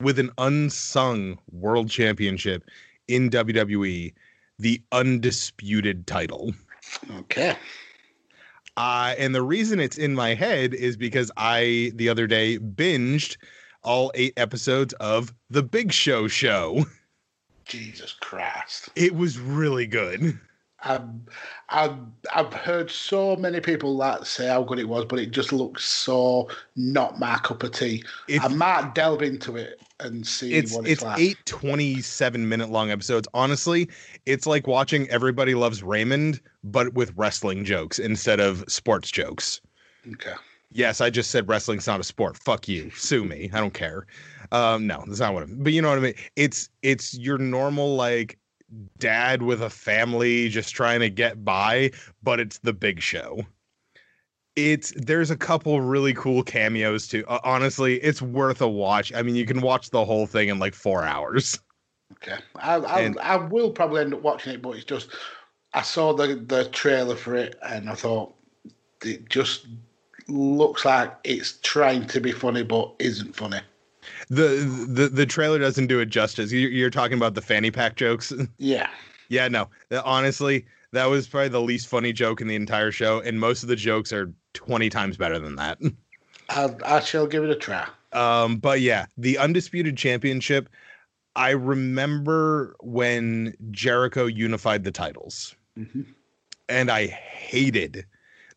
[0.00, 2.64] with an unsung world championship
[3.06, 4.12] in WWE,
[4.58, 6.52] the undisputed title.
[7.18, 7.56] Okay.
[8.76, 13.36] Uh, and the reason it's in my head is because I the other day binged
[13.82, 16.84] all eight episodes of The Big Show Show.
[17.64, 18.90] Jesus Christ.
[18.94, 20.38] It was really good.
[20.84, 21.02] I've,
[21.70, 21.96] I've,
[22.34, 25.84] I've heard so many people that say how good it was, but it just looks
[25.84, 28.04] so not my cup of tea.
[28.28, 31.18] It's I might delve into it and see it's what it's, it's like.
[31.18, 33.28] eight 27 minute long episodes.
[33.34, 33.88] Honestly,
[34.26, 39.60] it's like watching Everybody Loves Raymond, but with wrestling jokes instead of sports jokes.
[40.12, 40.34] Okay.
[40.72, 42.36] Yes, I just said wrestling's not a sport.
[42.36, 42.90] Fuck you.
[42.90, 43.50] Sue me.
[43.52, 44.06] I don't care.
[44.52, 46.14] Um, no, that's not what I But you know what I mean?
[46.36, 48.38] It's it's your normal like
[48.98, 51.90] dad with a family just trying to get by,
[52.22, 53.46] but it's the big show.
[54.56, 57.24] It's there's a couple really cool cameos too.
[57.28, 59.12] Uh, honestly, it's worth a watch.
[59.14, 61.58] I mean, you can watch the whole thing in like four hours.
[62.22, 62.36] Okay.
[62.54, 65.10] I, I, And- I will probably end up watching it, but it's just,
[65.74, 68.32] I saw the, the trailer for it and I thought
[69.04, 69.66] it just
[70.28, 73.58] looks like it's trying to be funny, but isn't funny.
[74.28, 76.52] The the the trailer doesn't do it justice.
[76.52, 78.32] You're, you're talking about the fanny pack jokes.
[78.58, 78.88] Yeah.
[79.28, 79.68] Yeah, no.
[80.04, 83.68] Honestly, that was probably the least funny joke in the entire show, and most of
[83.68, 85.78] the jokes are 20 times better than that.
[86.48, 87.86] I, I shall give it a try.
[88.12, 90.68] Um, but yeah, the undisputed championship.
[91.34, 96.02] I remember when Jericho unified the titles, hmm
[96.68, 98.06] and I hated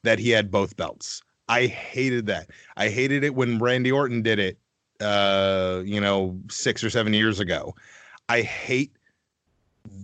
[0.04, 1.22] that he had both belts.
[1.48, 2.50] I hated that.
[2.78, 4.58] I hated it when Randy Orton did it,
[5.02, 7.76] uh, you know, six or seven years ago.
[8.30, 8.94] I hate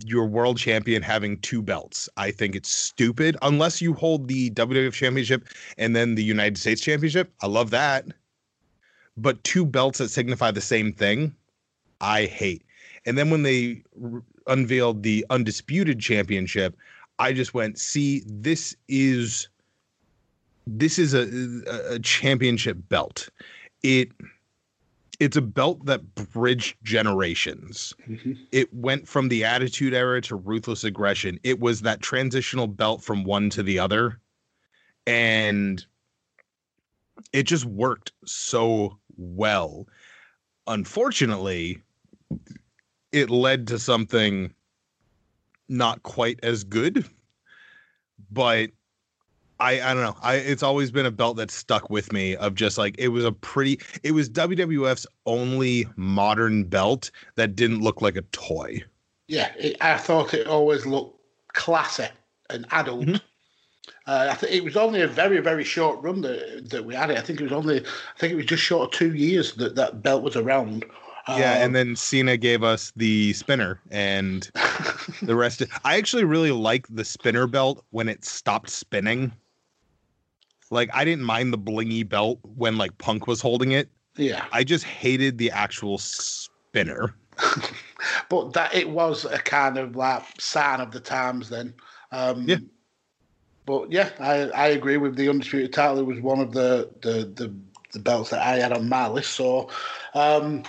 [0.04, 2.08] your world champion having two belts.
[2.16, 5.48] I think it's stupid unless you hold the WWF championship
[5.78, 7.32] and then the United States championship.
[7.42, 8.06] I love that.
[9.16, 11.34] But two belts that signify the same thing,
[12.00, 12.62] I hate.
[13.06, 16.76] And then when they r- unveiled the undisputed championship,
[17.18, 19.48] I just went, "See, this is
[20.66, 23.28] this is a, a championship belt.
[23.82, 24.10] It
[25.20, 27.94] it's a belt that bridged generations.
[28.08, 28.32] Mm-hmm.
[28.52, 31.38] It went from the Attitude Era to Ruthless Aggression.
[31.42, 34.20] It was that transitional belt from one to the other,
[35.06, 35.84] and
[37.32, 39.86] it just worked so well.
[40.66, 41.78] Unfortunately,
[43.12, 44.52] it led to something
[45.68, 47.08] not quite as good,
[48.30, 48.70] but
[49.60, 50.16] I I don't know.
[50.22, 53.24] I it's always been a belt that stuck with me of just like it was
[53.24, 58.82] a pretty it was WWF's only modern belt that didn't look like a toy.
[59.28, 61.20] Yeah, it, I thought it always looked
[61.52, 62.06] classy
[62.50, 63.06] and adult.
[63.06, 63.20] Mhm.
[64.06, 67.10] Uh, I think it was only a very, very short run that that we had
[67.10, 67.18] it.
[67.18, 69.74] I think it was only, I think it was just short of two years that
[69.76, 70.84] that belt was around.
[71.28, 74.48] Yeah, Um, and then Cena gave us the spinner and
[75.22, 79.32] the rest of, I actually really like the spinner belt when it stopped spinning.
[80.70, 83.88] Like I didn't mind the blingy belt when like Punk was holding it.
[84.16, 87.14] yeah, I just hated the actual spinner.
[88.28, 91.74] but that it was a kind of like sign of the times then.
[92.12, 92.58] Um, Yeah.
[93.66, 95.98] But yeah, I, I agree with the undisputed title.
[95.98, 97.52] It was one of the the, the,
[97.92, 99.32] the belts that I had on my list.
[99.32, 99.68] So
[100.14, 100.62] um,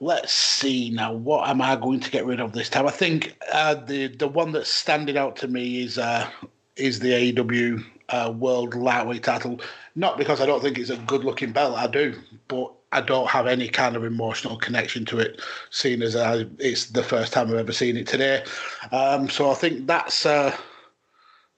[0.00, 1.12] let's see now.
[1.12, 2.86] What am I going to get rid of this time?
[2.86, 6.30] I think uh, the the one that's standing out to me is uh,
[6.76, 9.60] is the AEW uh, World Lightweight title.
[9.94, 11.76] Not because I don't think it's a good looking belt.
[11.76, 12.14] I do,
[12.48, 15.40] but I don't have any kind of emotional connection to it,
[15.70, 18.44] seeing as I, it's the first time I've ever seen it today.
[18.92, 20.56] Um, so I think that's uh,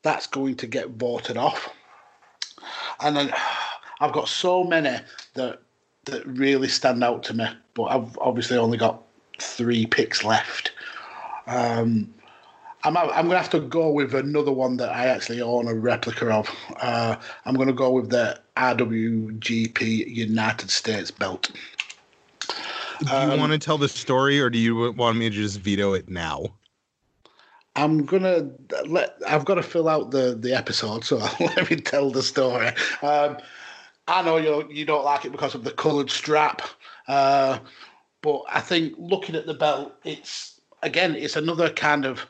[0.02, 1.68] that's going to get voted off.
[3.00, 3.32] And then
[4.00, 4.98] I've got so many
[5.34, 5.60] that
[6.04, 9.02] that really stand out to me, but I've obviously only got
[9.38, 10.72] three picks left.
[11.46, 12.14] Um,
[12.84, 15.74] I'm, I'm going to have to go with another one that I actually own a
[15.74, 16.48] replica of.
[16.80, 21.50] Uh, I'm going to go with the IWGP United States belt.
[23.02, 25.60] Do you Um, want to tell the story or do you want me to just
[25.60, 26.54] veto it now?
[27.76, 28.50] I'm gonna
[28.86, 29.16] let.
[29.26, 32.68] I've got to fill out the the episode, so let me tell the story.
[33.02, 33.38] Um,
[34.08, 36.62] I know you you don't like it because of the coloured strap,
[37.06, 37.58] uh,
[38.22, 42.26] but I think looking at the belt, it's again, it's another kind of.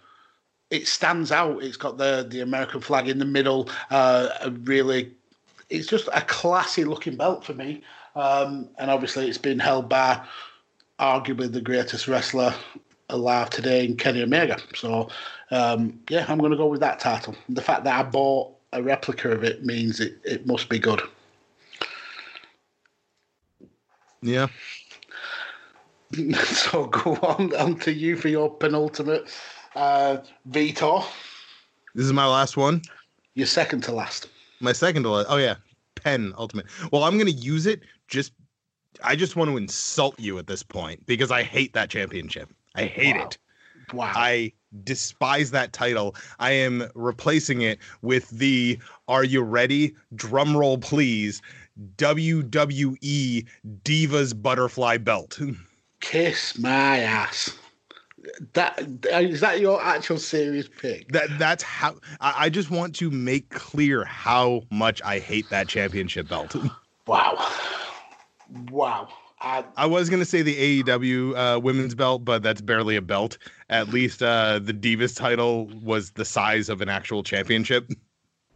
[0.71, 1.62] It stands out.
[1.62, 3.71] It's got the the American flag in the middle.
[3.91, 5.12] Uh, a really,
[5.71, 7.83] it's just a classy looking belt for me.
[8.14, 10.21] Um, and obviously, it's been held by
[10.99, 12.55] arguably the greatest wrestler
[13.09, 14.59] alive today in Kenny Omega.
[14.75, 15.09] So,
[15.51, 17.35] um, yeah, I'm going to go with that title.
[17.49, 21.01] The fact that I bought a replica of it means it, it must be good.
[24.21, 24.49] Yeah.
[26.45, 29.31] so go on, on to you for your penultimate
[29.79, 31.05] uh, veto.
[31.95, 32.83] This is my last one.
[33.35, 34.29] You're second to last.
[34.61, 35.26] My second to last.
[35.31, 35.55] Oh yeah,
[35.95, 36.66] pen ultimate.
[36.93, 37.81] Well, I'm gonna use it.
[38.09, 38.33] Just,
[39.05, 42.51] I just want to insult you at this point because I hate that championship.
[42.74, 43.24] I hate Wow.
[43.26, 43.39] it.
[43.95, 44.12] Wow.
[44.14, 44.53] I
[44.85, 46.14] despise that title.
[46.41, 49.95] I am replacing it with the Are you ready?
[50.14, 51.41] Drum roll, please.
[51.97, 53.47] WWE
[53.85, 55.39] Divas Butterfly Belt.
[56.01, 57.57] Kiss my ass.
[58.55, 58.79] That
[59.12, 61.09] is that your actual serious pick?
[61.12, 65.69] That that's how I, I just want to make clear how much I hate that
[65.69, 66.55] championship belt.
[67.07, 67.51] Wow.
[68.71, 69.09] Wow.
[69.41, 73.39] I, I was gonna say the AEW uh, women's belt, but that's barely a belt.
[73.71, 77.91] At least uh, the Divas title was the size of an actual championship.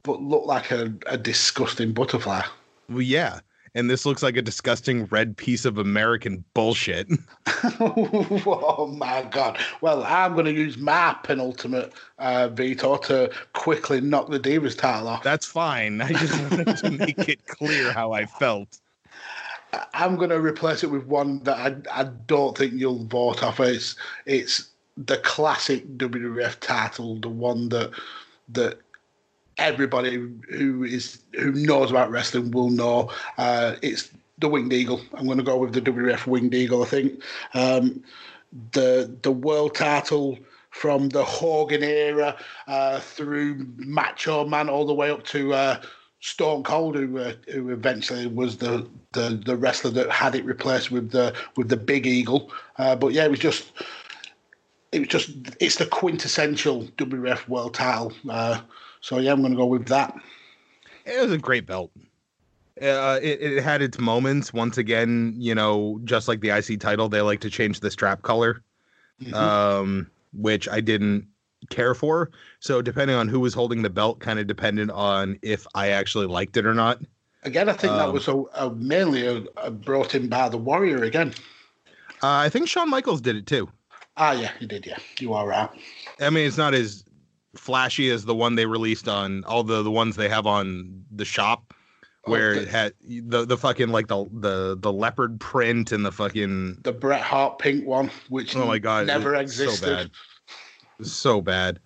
[0.02, 2.42] but looked like a, a disgusting butterfly.
[2.90, 3.40] Well, yeah.
[3.74, 7.08] And this looks like a disgusting red piece of American bullshit.
[7.80, 9.58] oh my god!
[9.80, 15.08] Well, I'm going to use my penultimate uh, veto to quickly knock the Divas title
[15.08, 15.22] off.
[15.22, 16.00] That's fine.
[16.02, 18.78] I just wanted to make it clear how I felt.
[19.94, 23.58] I'm going to replace it with one that I, I don't think you'll vote off.
[23.60, 23.96] It's
[24.26, 27.90] it's the classic WWF title, the one that
[28.50, 28.80] that
[29.58, 33.10] everybody who is who knows about wrestling will know.
[33.38, 35.00] Uh, it's the Winged Eagle.
[35.14, 36.82] I'm going to go with the WWF Winged Eagle.
[36.82, 37.22] I think
[37.54, 38.02] um,
[38.72, 40.38] the the world title
[40.70, 42.36] from the Hogan era
[42.66, 45.82] uh, through Macho Man all the way up to uh,
[46.20, 50.90] Stone Cold, who uh, who eventually was the, the the wrestler that had it replaced
[50.90, 52.50] with the with the Big Eagle.
[52.78, 53.70] Uh, but yeah, it was just
[54.92, 55.30] it was just
[55.60, 58.12] it's the quintessential WWF World Title.
[59.02, 60.14] So yeah, I'm going to go with that.
[61.04, 61.90] It was a great belt.
[62.80, 64.52] Uh, it, it had its moments.
[64.52, 68.22] Once again, you know, just like the IC title, they like to change the strap
[68.22, 68.62] color,
[69.22, 69.34] Mhm.
[69.34, 71.26] um, which I didn't
[71.68, 72.30] care for.
[72.60, 76.26] So depending on who was holding the belt, kind of depended on if I actually
[76.26, 77.00] liked it or not.
[77.44, 80.58] again, I think that um, was a, a mainly a, a brought in by the
[80.58, 81.34] Warrior again.
[82.22, 83.68] Uh, I think Shawn Michaels did it too.
[84.16, 84.86] Ah, yeah, he did.
[84.86, 85.68] Yeah, you are right.
[86.20, 87.04] I mean, it's not as
[87.56, 91.24] flashy as the one they released on all the the ones they have on the
[91.24, 91.74] shop,
[92.24, 92.62] where Okay.
[92.62, 96.92] it had the the fucking like the the the leopard print and the fucking The
[96.92, 100.10] Bret Hart pink one, which oh my god, never it's so bad.
[101.02, 101.80] so bad.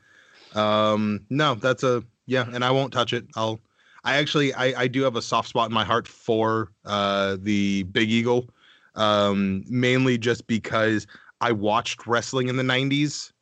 [0.54, 3.26] Um, no, that's a yeah, and I won't touch it.
[3.36, 3.60] I'll.
[4.04, 7.82] I actually I I do have a soft spot in my heart for uh the
[7.84, 8.48] Big Eagle,
[8.94, 11.06] um mainly just because
[11.40, 13.32] I watched wrestling in the '90s,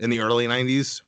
[0.00, 1.02] in the early '90s.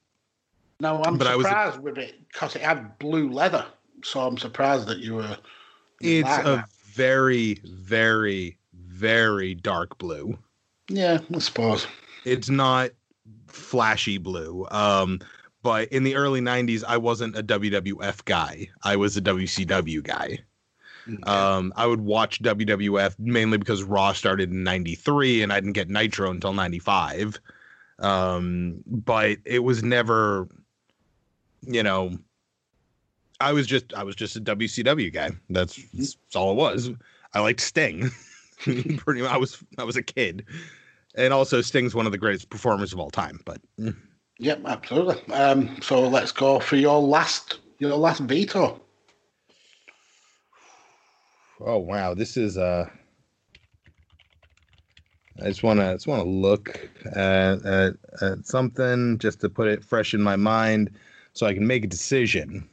[0.82, 3.64] No, I'm But I was- surprised with it because it had blue leather.
[4.02, 5.38] So I'm surprised that you were.
[6.00, 6.68] It's like a that.
[6.92, 10.36] very very very dark blue.
[10.88, 11.86] yeah, I suppose.
[12.24, 12.90] it's not
[13.46, 14.66] flashy blue.
[14.72, 15.20] Um,
[15.62, 18.68] but in the early '90s, I wasn't a WWF guy.
[18.82, 20.40] I was a WCW guy.
[21.24, 25.88] Um, I would watch WWF mainly because Raw started in '93, and I didn't get
[25.88, 27.38] Nitro until '95.
[28.00, 30.48] Um, but it was never,
[31.62, 32.18] you know,
[33.40, 35.30] I was just I was just a WCW guy.
[35.50, 36.90] That's, that's all it was.
[37.34, 38.10] I liked Sting.
[38.58, 40.46] Pretty much, I was I was a kid,
[41.16, 43.40] and also Sting's one of the greatest performers of all time.
[43.44, 43.96] But mm,
[44.38, 45.34] Yep, absolutely.
[45.34, 48.80] Um, so let's go for your last your last veto.
[51.60, 52.88] oh wow, this is uh
[55.40, 59.48] I just want to I just want to look at, at at something just to
[59.48, 60.90] put it fresh in my mind,
[61.32, 62.68] so I can make a decision.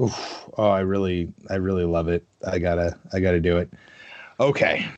[0.00, 0.48] Oof.
[0.56, 2.24] Oh, I really I really love it.
[2.46, 3.70] I gotta I gotta do it.
[4.38, 4.88] Okay.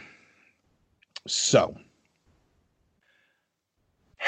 [1.26, 1.76] So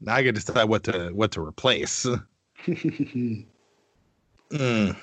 [0.00, 2.06] now I got to decide what to what to replace.
[4.52, 4.94] Mm.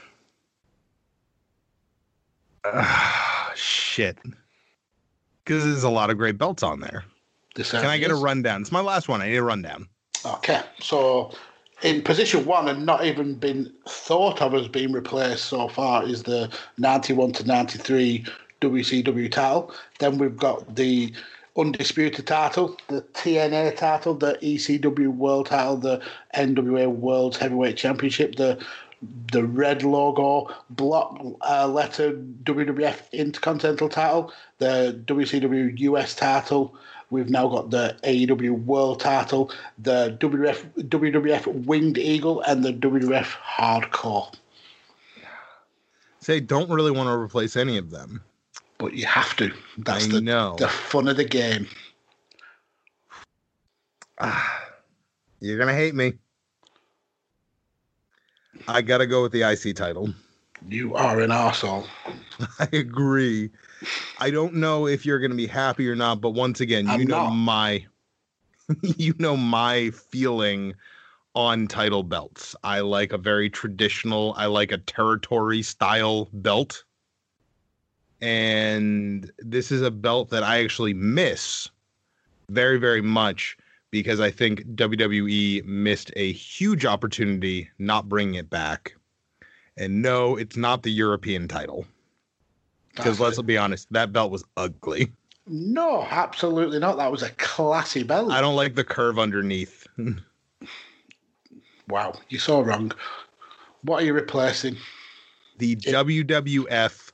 [2.66, 4.16] Ah, shit.
[5.44, 7.04] Because there's a lot of great belts on there.
[7.56, 8.62] This Can I get a rundown?
[8.62, 9.22] It's my last one.
[9.22, 9.90] I need a rundown.
[10.26, 11.32] Okay, so
[11.82, 16.24] in position one and not even been thought of as being replaced so far is
[16.24, 18.26] the 91 to 93
[18.62, 19.74] WCW title.
[20.00, 21.14] Then we've got the
[21.58, 26.02] undisputed title, the TNA title, the ECW World title, the
[26.36, 28.64] NWA World Heavyweight Championship, the
[29.32, 32.12] the red logo block uh, letter
[32.44, 36.76] WWF Intercontinental title, the WCW US title.
[37.12, 43.26] We've now got the AEW World title, the WWF WWF Winged Eagle, and the WWF
[43.26, 44.32] Hardcore.
[46.20, 48.22] Say, don't really want to replace any of them.
[48.78, 49.52] But you have to.
[49.80, 50.56] That's I the know.
[50.60, 51.68] the fun of the game.
[54.20, 54.68] Ah,
[55.40, 56.14] you're gonna hate me.
[58.68, 60.14] I gotta go with the IC title.
[60.68, 61.88] You are an asshole.
[62.60, 63.50] I agree.
[64.20, 67.04] I don't know if you're gonna be happy or not, but once again, you I'm
[67.06, 67.30] know not.
[67.32, 67.86] my
[68.82, 70.76] you know my feeling
[71.36, 72.56] on title belts.
[72.64, 76.84] I like a very traditional, I like a territory style belt.
[78.22, 81.70] And this is a belt that I actually miss
[82.50, 83.58] very, very much
[83.92, 88.96] because I think WWE missed a huge opportunity not bringing it back.
[89.78, 91.88] And no, it's not the European title.
[93.04, 95.12] Because let's be honest, that belt was ugly.
[95.48, 96.98] No, absolutely not.
[96.98, 98.32] That was a classy belt.
[98.32, 99.88] I don't like the curve underneath.
[101.88, 102.92] Wow, you're so wrong.
[103.82, 104.78] What are you replacing?
[105.60, 107.12] the WWF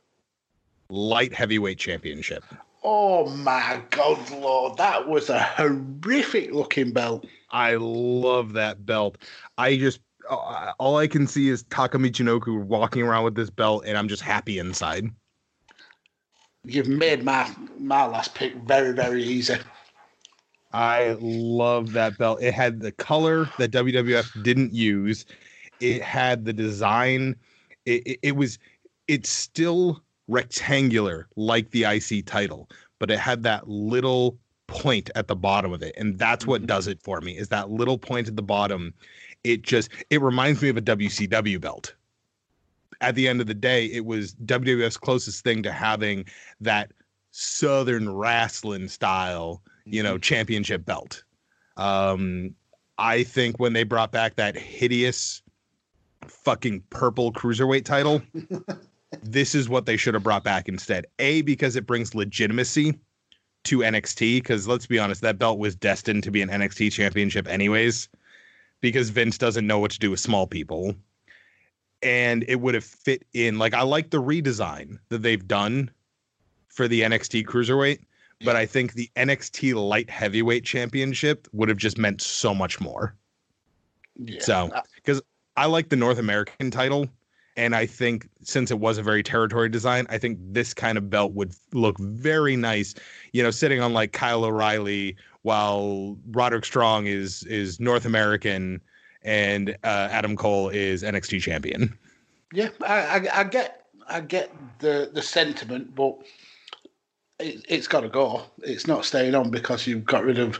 [0.89, 2.43] Light Heavyweight Championship.
[2.83, 7.25] Oh my God, Lord, that was a horrific looking belt.
[7.49, 9.17] I love that belt.
[9.57, 9.99] I just
[10.29, 14.21] all I can see is Taka Michinoku walking around with this belt, and I'm just
[14.21, 15.09] happy inside.
[16.65, 19.55] You've made my my last pick very, very easy.
[20.73, 22.41] I love that belt.
[22.41, 25.25] It had the color that WWF didn't use.
[25.79, 27.35] It had the design.
[27.85, 28.59] It, it, it was.
[29.07, 32.69] It's still rectangular like the IC title,
[32.99, 34.37] but it had that little
[34.67, 36.65] point at the bottom of it and that's what Mhm.
[36.65, 38.95] does it for me is that little point at the bottom
[39.43, 41.93] it just it reminds me of a WCW belt
[43.05, 46.25] at the end of the day it was WWF's closest thing to having
[46.59, 46.91] that
[47.31, 51.23] southern wrestling style you know championship belt.
[51.77, 52.55] Um
[52.97, 55.41] i think when they brought back that hideous
[56.27, 58.21] fucking purple cruiserweight title
[59.23, 61.05] this is what they should have brought back instead.
[61.19, 62.99] A because it brings legitimacy
[63.65, 67.47] to NXT because let's be honest, that belt was destined to be an NXT championship
[67.47, 68.09] anyways,
[68.81, 70.95] because Vince doesn't know what to do with small people.
[72.01, 73.57] And it would have fit in.
[73.57, 75.89] Like, I like the redesign that they've done
[76.67, 77.99] for the NXT Cruiserweight,
[78.43, 83.15] but I think the NXT Light Heavyweight Championship would have just meant so much more.
[84.17, 84.41] Yeah.
[84.41, 85.21] So, uh, because
[85.55, 87.07] I like the North American title,
[87.57, 91.09] and I think since it was a very territory design, I think this kind of
[91.09, 92.93] belt would look very nice,
[93.31, 98.81] you know, sitting on like Kyle O'Reilly while Roderick Strong is is North American
[99.25, 101.97] and uh, Adam Cole is NXT champion.
[102.53, 106.15] Yeah, I, I, I get I get the the sentiment, but
[107.39, 108.43] it, it's got to go.
[108.63, 110.59] It's not staying on because you've got rid of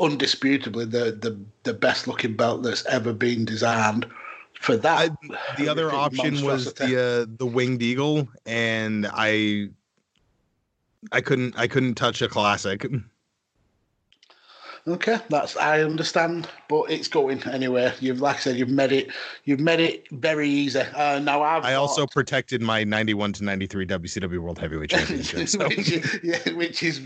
[0.00, 4.06] undisputably the the, the best looking belt that's ever been designed.
[4.60, 5.10] For that,
[5.58, 9.68] The other option was the uh, the winged eagle, and I
[11.12, 12.86] I couldn't I couldn't touch a classic.
[14.86, 17.92] Okay, that's I understand, but it's going anyway.
[18.00, 19.08] You've like I said, you've made it.
[19.44, 20.80] You've made it very easy.
[20.80, 25.48] Uh, now I've I also protected my 91 to 93 WCW World Heavyweight Championship.
[25.48, 25.66] So.
[25.68, 27.00] which, is, yeah, which is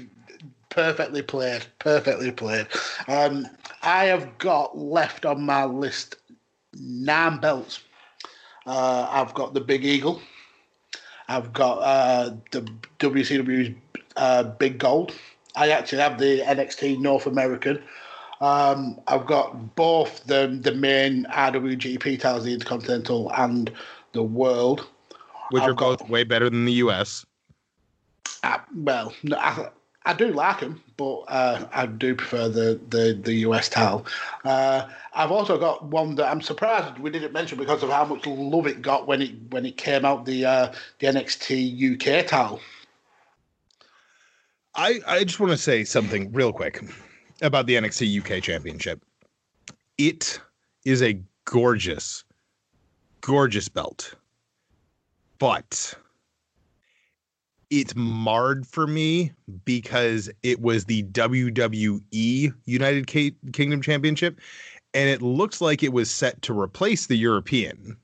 [0.71, 1.67] perfectly played.
[1.79, 2.67] Perfectly played.
[3.07, 3.47] Um,
[3.83, 6.17] I have got left on my list
[6.75, 7.81] nine belts.
[8.67, 10.21] Uh, I've got the Big Eagle.
[11.29, 12.63] I've got uh, the
[12.99, 13.77] WCW's
[14.17, 15.15] uh, Big Gold.
[15.59, 17.83] I actually have the NXT North American.
[18.41, 23.73] Um, I've got both the the main IWGP titles, the Intercontinental and
[24.13, 24.87] the World.
[25.51, 27.27] which I've are got- both way better than the US.
[28.45, 29.71] I, well, no, I,
[30.05, 34.07] I do like them, but uh, I do prefer the, the, the US title.
[34.45, 38.25] Uh, I've also got one that I'm surprised we didn't mention because of how much
[38.27, 42.61] love it got when it when it came out the uh, the NXT UK title.
[44.79, 46.81] I, I just want to say something real quick
[47.43, 49.03] about the NXT UK Championship.
[49.99, 50.41] It
[50.85, 52.23] is a gorgeous,
[53.21, 54.15] gorgeous belt,
[55.41, 55.95] but
[57.71, 59.33] it's marred for me
[59.65, 64.39] because it was the WWE United Ki- Kingdom Championship,
[64.95, 67.97] and it looks like it was set to replace the European.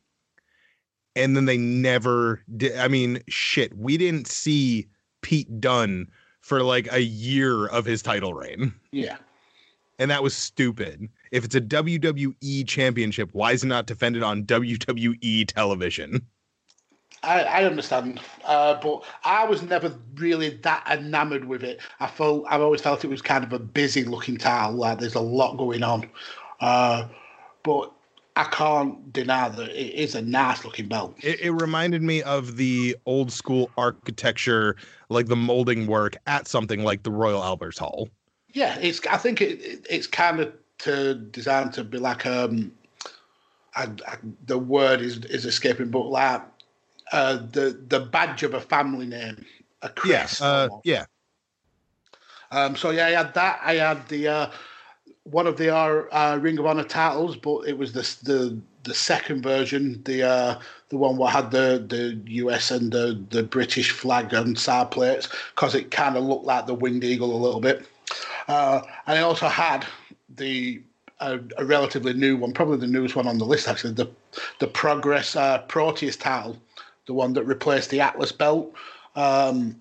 [1.15, 2.77] And then they never did.
[2.77, 4.89] I mean, shit, we didn't see
[5.23, 6.09] Pete Dunne
[6.45, 8.75] for like a year of his title reign.
[8.93, 9.17] Yeah,
[9.99, 11.09] And that was stupid.
[11.31, 16.21] If it's a WWE championship, why is it not defended on WWE television?
[17.23, 21.81] I, I understand, uh, but I was never really that enamored with it.
[21.99, 25.15] I felt I've always felt it was kind of a busy looking title, like there's
[25.15, 26.11] a lot going on.
[26.61, 27.09] Uh,
[27.63, 27.91] but
[28.37, 31.15] I can't deny that it is a nice looking belt.
[31.23, 34.77] It, it reminded me of the old school architecture,
[35.09, 38.09] like the molding work at something like the Royal Albert Hall.
[38.53, 39.05] Yeah, it's.
[39.07, 42.73] I think it, it- it's kind of to designed to be like um,
[43.77, 44.17] I, I,
[44.47, 46.43] the word is is escaping, but like
[47.13, 49.45] uh, the the badge of a family name,
[49.83, 50.41] a crest.
[50.41, 51.05] Yeah, uh, yeah.
[52.51, 53.61] Um, so yeah, I had that.
[53.65, 54.51] I had the uh,
[55.25, 58.95] one of the uh, uh, Ring of Honor titles, but it was the the the
[58.95, 60.61] second version, the uh,
[60.91, 65.29] the one what had the the US and the the British flag and side plates,
[65.55, 67.87] because it kind of looked like the winged eagle a little bit.
[68.49, 69.87] Uh, and it also had
[70.37, 70.83] the
[71.21, 74.11] a, a relatively new one, probably the newest one on the list actually, the
[74.61, 76.59] the Progress uh, Proteus title,
[77.07, 78.75] the one that replaced the Atlas belt.
[79.17, 79.81] Um,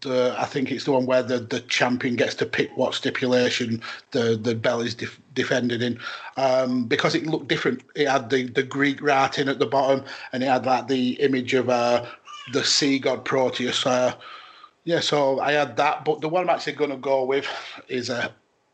[0.00, 3.82] the I think it's the one where the, the champion gets to pick what stipulation
[4.10, 5.98] the, the belt is def- defended in,
[6.36, 7.82] um, because it looked different.
[7.94, 11.54] It had the, the Greek writing at the bottom, and it had like the image
[11.54, 12.06] of uh,
[12.52, 13.86] the sea god Proteus.
[13.86, 14.14] Uh,
[14.84, 17.46] yeah, so I had that, but the one I'm actually going to go with
[17.88, 18.32] is a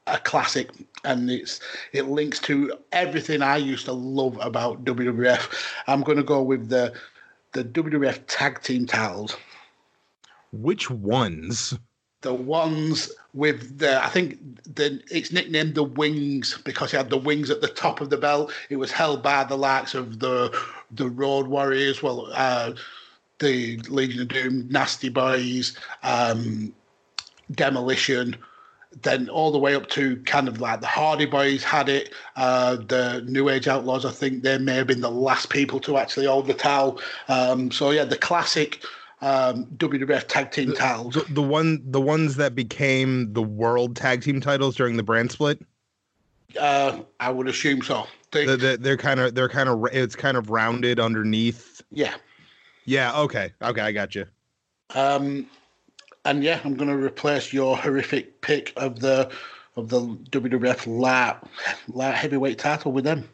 [0.08, 0.70] a classic,
[1.04, 1.60] and it's
[1.92, 5.48] it links to everything I used to love about WWF.
[5.86, 6.92] I'm going to go with the
[7.52, 9.36] the WWF tag team titles
[10.52, 11.78] Which ones?
[12.22, 14.38] the ones with the I think
[14.74, 18.16] the it's nicknamed the wings because he had the wings at the top of the
[18.16, 18.52] belt.
[18.70, 20.56] It was held by the likes of the
[20.92, 22.72] the Road Warriors, well, uh,
[23.38, 26.72] the Legion of Doom, Nasty Boys, um,
[27.50, 28.36] Demolition,
[29.02, 32.12] then all the way up to kind of like the Hardy Boys had it.
[32.36, 35.96] Uh, the New Age Outlaws, I think they may have been the last people to
[35.96, 37.00] actually hold the towel.
[37.28, 38.84] Um, so yeah, the classic
[39.22, 41.14] um, WWF tag team titles.
[41.14, 45.32] The, the one, the ones that became the world tag team titles during the brand
[45.32, 45.62] split.
[46.60, 48.06] Uh, I would assume so.
[48.32, 51.80] They, The- the- they're kind of, they're kind of, it's kind of rounded underneath.
[51.90, 52.14] yeah.
[52.84, 53.16] Yeah.
[53.20, 53.52] Okay.
[53.62, 53.80] Okay.
[53.80, 54.26] I got you.
[54.94, 55.46] Um,
[56.24, 59.30] and yeah, I'm going to replace your horrific pick of the
[59.76, 61.36] of the WWF light,
[61.88, 63.28] light heavyweight title with them.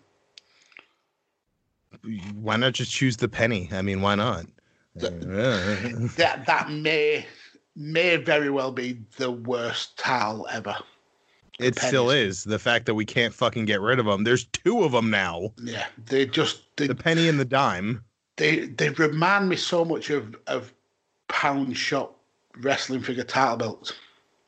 [2.34, 3.68] Why not just choose the penny?
[3.72, 4.46] I mean, why not?
[4.96, 5.08] Uh,
[6.16, 7.26] That that may
[7.76, 10.76] may very well be the worst towel ever.
[11.60, 14.24] it still is the fact that we can't fucking get rid of them.
[14.24, 15.52] There's two of them now.
[15.62, 18.02] Yeah, they just they The penny and the dime.
[18.36, 20.72] they, they remind me so much of of
[21.28, 22.16] pound shop
[22.60, 23.92] wrestling figure title belts.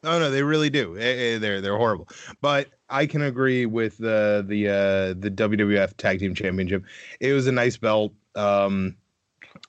[0.02, 0.96] Oh no, they really do.
[0.98, 2.08] Eh, eh, They're they're horrible.
[2.40, 6.82] But I can agree with the the uh, the WWF Tag Team Championship.
[7.20, 8.12] It was a nice belt.
[8.34, 8.96] Um,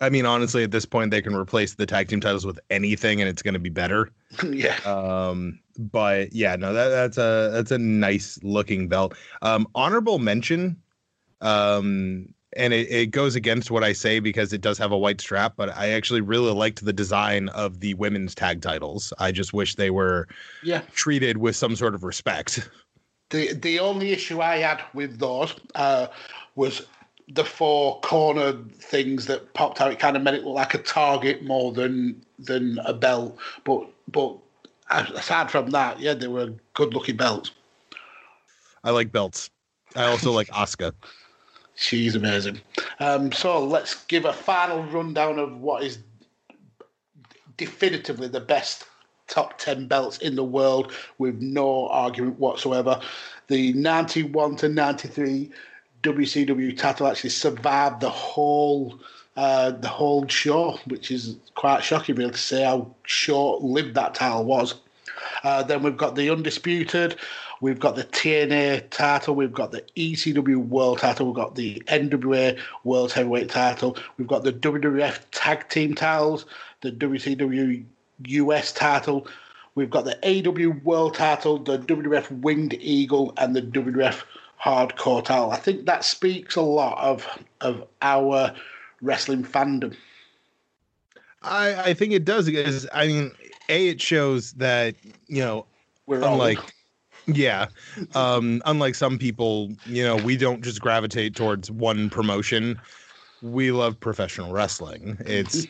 [0.01, 3.21] I mean, honestly, at this point, they can replace the tag team titles with anything,
[3.21, 4.09] and it's going to be better.
[4.51, 9.15] yeah, Um, but yeah, no, that that's a that's a nice looking belt.
[9.41, 10.75] Um, honorable mention.
[11.39, 15.21] Um, and it, it goes against what I say because it does have a white
[15.21, 19.13] strap, but I actually really liked the design of the women's tag titles.
[19.19, 20.27] I just wish they were
[20.63, 20.81] yeah.
[20.91, 22.69] treated with some sort of respect.
[23.29, 26.07] The the only issue I had with those uh,
[26.55, 26.85] was
[27.33, 29.91] the four corner things that popped out.
[29.91, 33.37] It kind of made it look like a target more than than a belt.
[33.63, 34.35] But but
[34.89, 37.51] aside from that, yeah, they were good looking belts.
[38.83, 39.49] I like belts.
[39.95, 40.93] I also like Asuka.
[41.75, 42.61] She's amazing.
[42.99, 45.99] Um, so let's give a final rundown of what is
[47.57, 48.85] definitively the best
[49.27, 52.99] top 10 belts in the world with no argument whatsoever.
[53.47, 55.51] The 91 to 93
[56.03, 58.99] WCW title actually survived the whole
[59.37, 64.13] uh, the whole show, which is quite shocking, really, to say how short lived that
[64.13, 64.75] title was.
[65.43, 67.15] Uh, then we've got the Undisputed,
[67.61, 72.59] we've got the TNA title, we've got the ECW World title, we've got the NWA
[72.83, 76.45] World Heavyweight title, we've got the WWF Tag Team titles,
[76.81, 77.85] the WCW
[78.25, 79.27] US title,
[79.75, 84.23] we've got the AW World title, the WWF Winged Eagle, and the WWF
[84.63, 85.51] Hardcore title.
[85.51, 87.27] I think that speaks a lot of
[87.61, 88.53] of our
[89.01, 89.95] wrestling fandom.
[91.41, 93.31] I, I think it does because I mean,
[93.69, 94.95] a it shows that
[95.27, 95.65] you know,
[96.05, 96.59] We're unlike
[97.27, 97.67] yeah,
[98.15, 102.79] um, unlike some people, you know, we don't just gravitate towards one promotion.
[103.41, 105.17] We love professional wrestling.
[105.25, 105.67] It's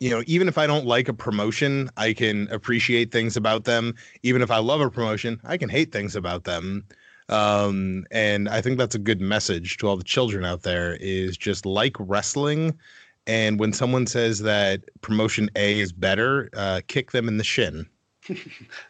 [0.00, 3.94] you know, even if I don't like a promotion, I can appreciate things about them.
[4.22, 6.84] Even if I love a promotion, I can hate things about them.
[7.28, 11.36] Um, and I think that's a good message to all the children out there is
[11.36, 12.78] just like wrestling.
[13.26, 17.86] And when someone says that promotion A is better, uh, kick them in the shin.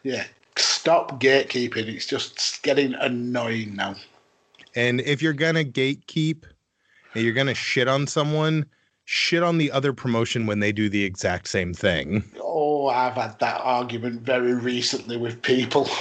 [0.02, 0.24] Yeah.
[0.56, 1.88] Stop gatekeeping.
[1.88, 3.96] It's just getting annoying now.
[4.74, 6.44] And if you're gonna gatekeep
[7.14, 8.64] and you're gonna shit on someone,
[9.04, 12.24] shit on the other promotion when they do the exact same thing.
[12.40, 15.88] Oh, I've had that argument very recently with people.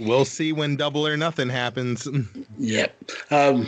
[0.00, 2.08] We'll see when double or nothing happens.
[2.58, 3.10] Yep.
[3.30, 3.66] Um,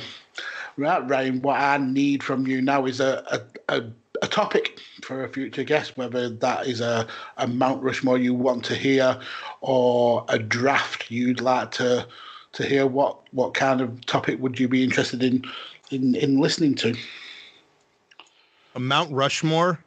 [0.76, 3.24] right, Ryan, what I need from you now is a,
[3.68, 3.84] a, a,
[4.20, 7.06] a topic for a future guest, whether that is a,
[7.38, 9.18] a Mount Rushmore you want to hear
[9.62, 12.06] or a draft you'd like to
[12.52, 12.86] to hear.
[12.86, 15.42] What what kind of topic would you be interested in
[15.90, 16.94] in, in listening to?
[18.74, 19.82] A Mount Rushmore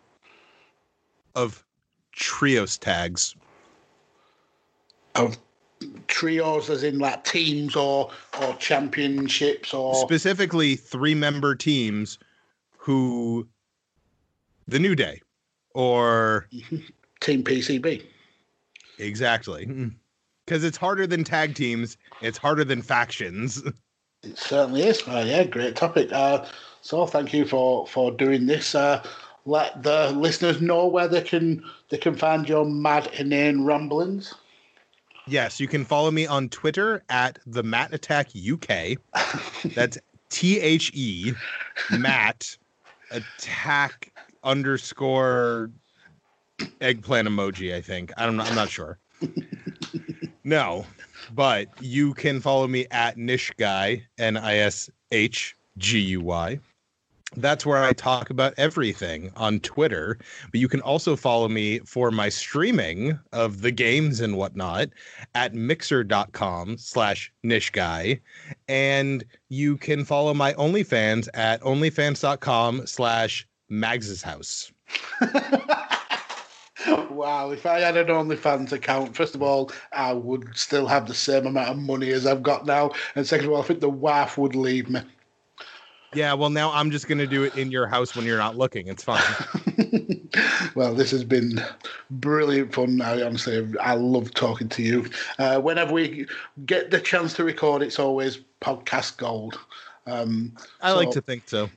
[1.35, 1.63] of
[2.11, 3.35] trios tags.
[5.13, 5.37] Of
[6.07, 8.11] trios as in like teams or
[8.41, 12.17] or championships or Specifically three member teams
[12.77, 13.47] who
[14.67, 15.21] the New Day
[15.73, 16.47] or
[17.21, 18.03] team PCB.
[18.99, 19.91] exactly.
[20.45, 23.63] Because it's harder than tag teams, it's harder than factions.
[24.21, 25.01] It certainly is.
[25.07, 26.09] Uh, yeah, great topic.
[26.11, 26.45] Uh,
[26.81, 28.73] so thank you for for doing this.
[28.73, 29.03] Uh,
[29.45, 34.33] let the listeners know where they can they can find your mad inane ramblings.
[35.27, 38.97] Yes, you can follow me on Twitter at the Matt Attack UK.
[39.73, 39.97] That's
[40.29, 41.33] T H E
[41.91, 42.57] Matt
[43.11, 44.11] Attack
[44.43, 45.71] underscore
[46.79, 47.73] eggplant emoji.
[47.73, 48.39] I think I don't.
[48.39, 48.99] I'm not sure.
[50.43, 50.85] No,
[51.33, 56.59] but you can follow me at Nish Guy N I S H G U Y.
[57.37, 60.17] That's where I talk about everything on Twitter.
[60.51, 64.89] But you can also follow me for my streaming of the games and whatnot
[65.33, 68.21] at mixer.com slash Nish Guy.
[68.67, 74.71] And you can follow my OnlyFans at onlyfans.com slash Mags's house.
[77.09, 81.13] wow, if I had an OnlyFans account, first of all, I would still have the
[81.13, 82.91] same amount of money as I've got now.
[83.15, 85.01] And second of all, I think the wife would leave me.
[86.15, 88.57] Yeah, well, now I'm just going to do it in your house when you're not
[88.57, 88.87] looking.
[88.87, 89.21] It's fine.
[90.75, 91.61] well, this has been
[92.09, 93.01] brilliant fun.
[93.01, 95.09] I honestly, I love talking to you.
[95.39, 96.25] Uh, whenever we
[96.65, 99.59] get the chance to record, it's always podcast gold.
[100.07, 101.69] Um, I so, like to think so.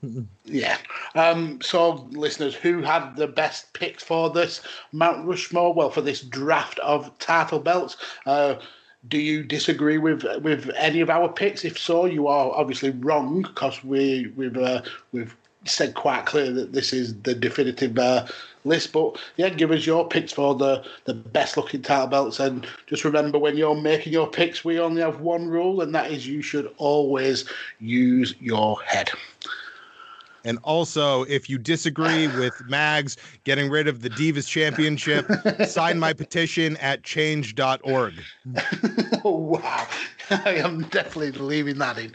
[0.44, 0.76] yeah.
[1.14, 4.60] Um, so, listeners, who had the best picks for this
[4.92, 5.72] Mount Rushmore?
[5.72, 7.96] Well, for this draft of title belts.
[8.26, 8.56] Uh,
[9.06, 11.64] do you disagree with with any of our picks?
[11.64, 16.72] If so, you are obviously wrong because we we've uh, we've said quite clear that
[16.72, 18.26] this is the definitive uh,
[18.64, 18.92] list.
[18.92, 23.04] But yeah, give us your picks for the the best looking title belts, and just
[23.04, 26.42] remember when you're making your picks, we only have one rule, and that is you
[26.42, 27.44] should always
[27.78, 29.10] use your head.
[30.48, 35.30] And also, if you disagree with Mags getting rid of the Divas Championship,
[35.68, 38.14] sign my petition at change.org.
[39.24, 39.30] oh,
[39.60, 39.86] wow.
[40.30, 42.14] I am definitely leaving that in.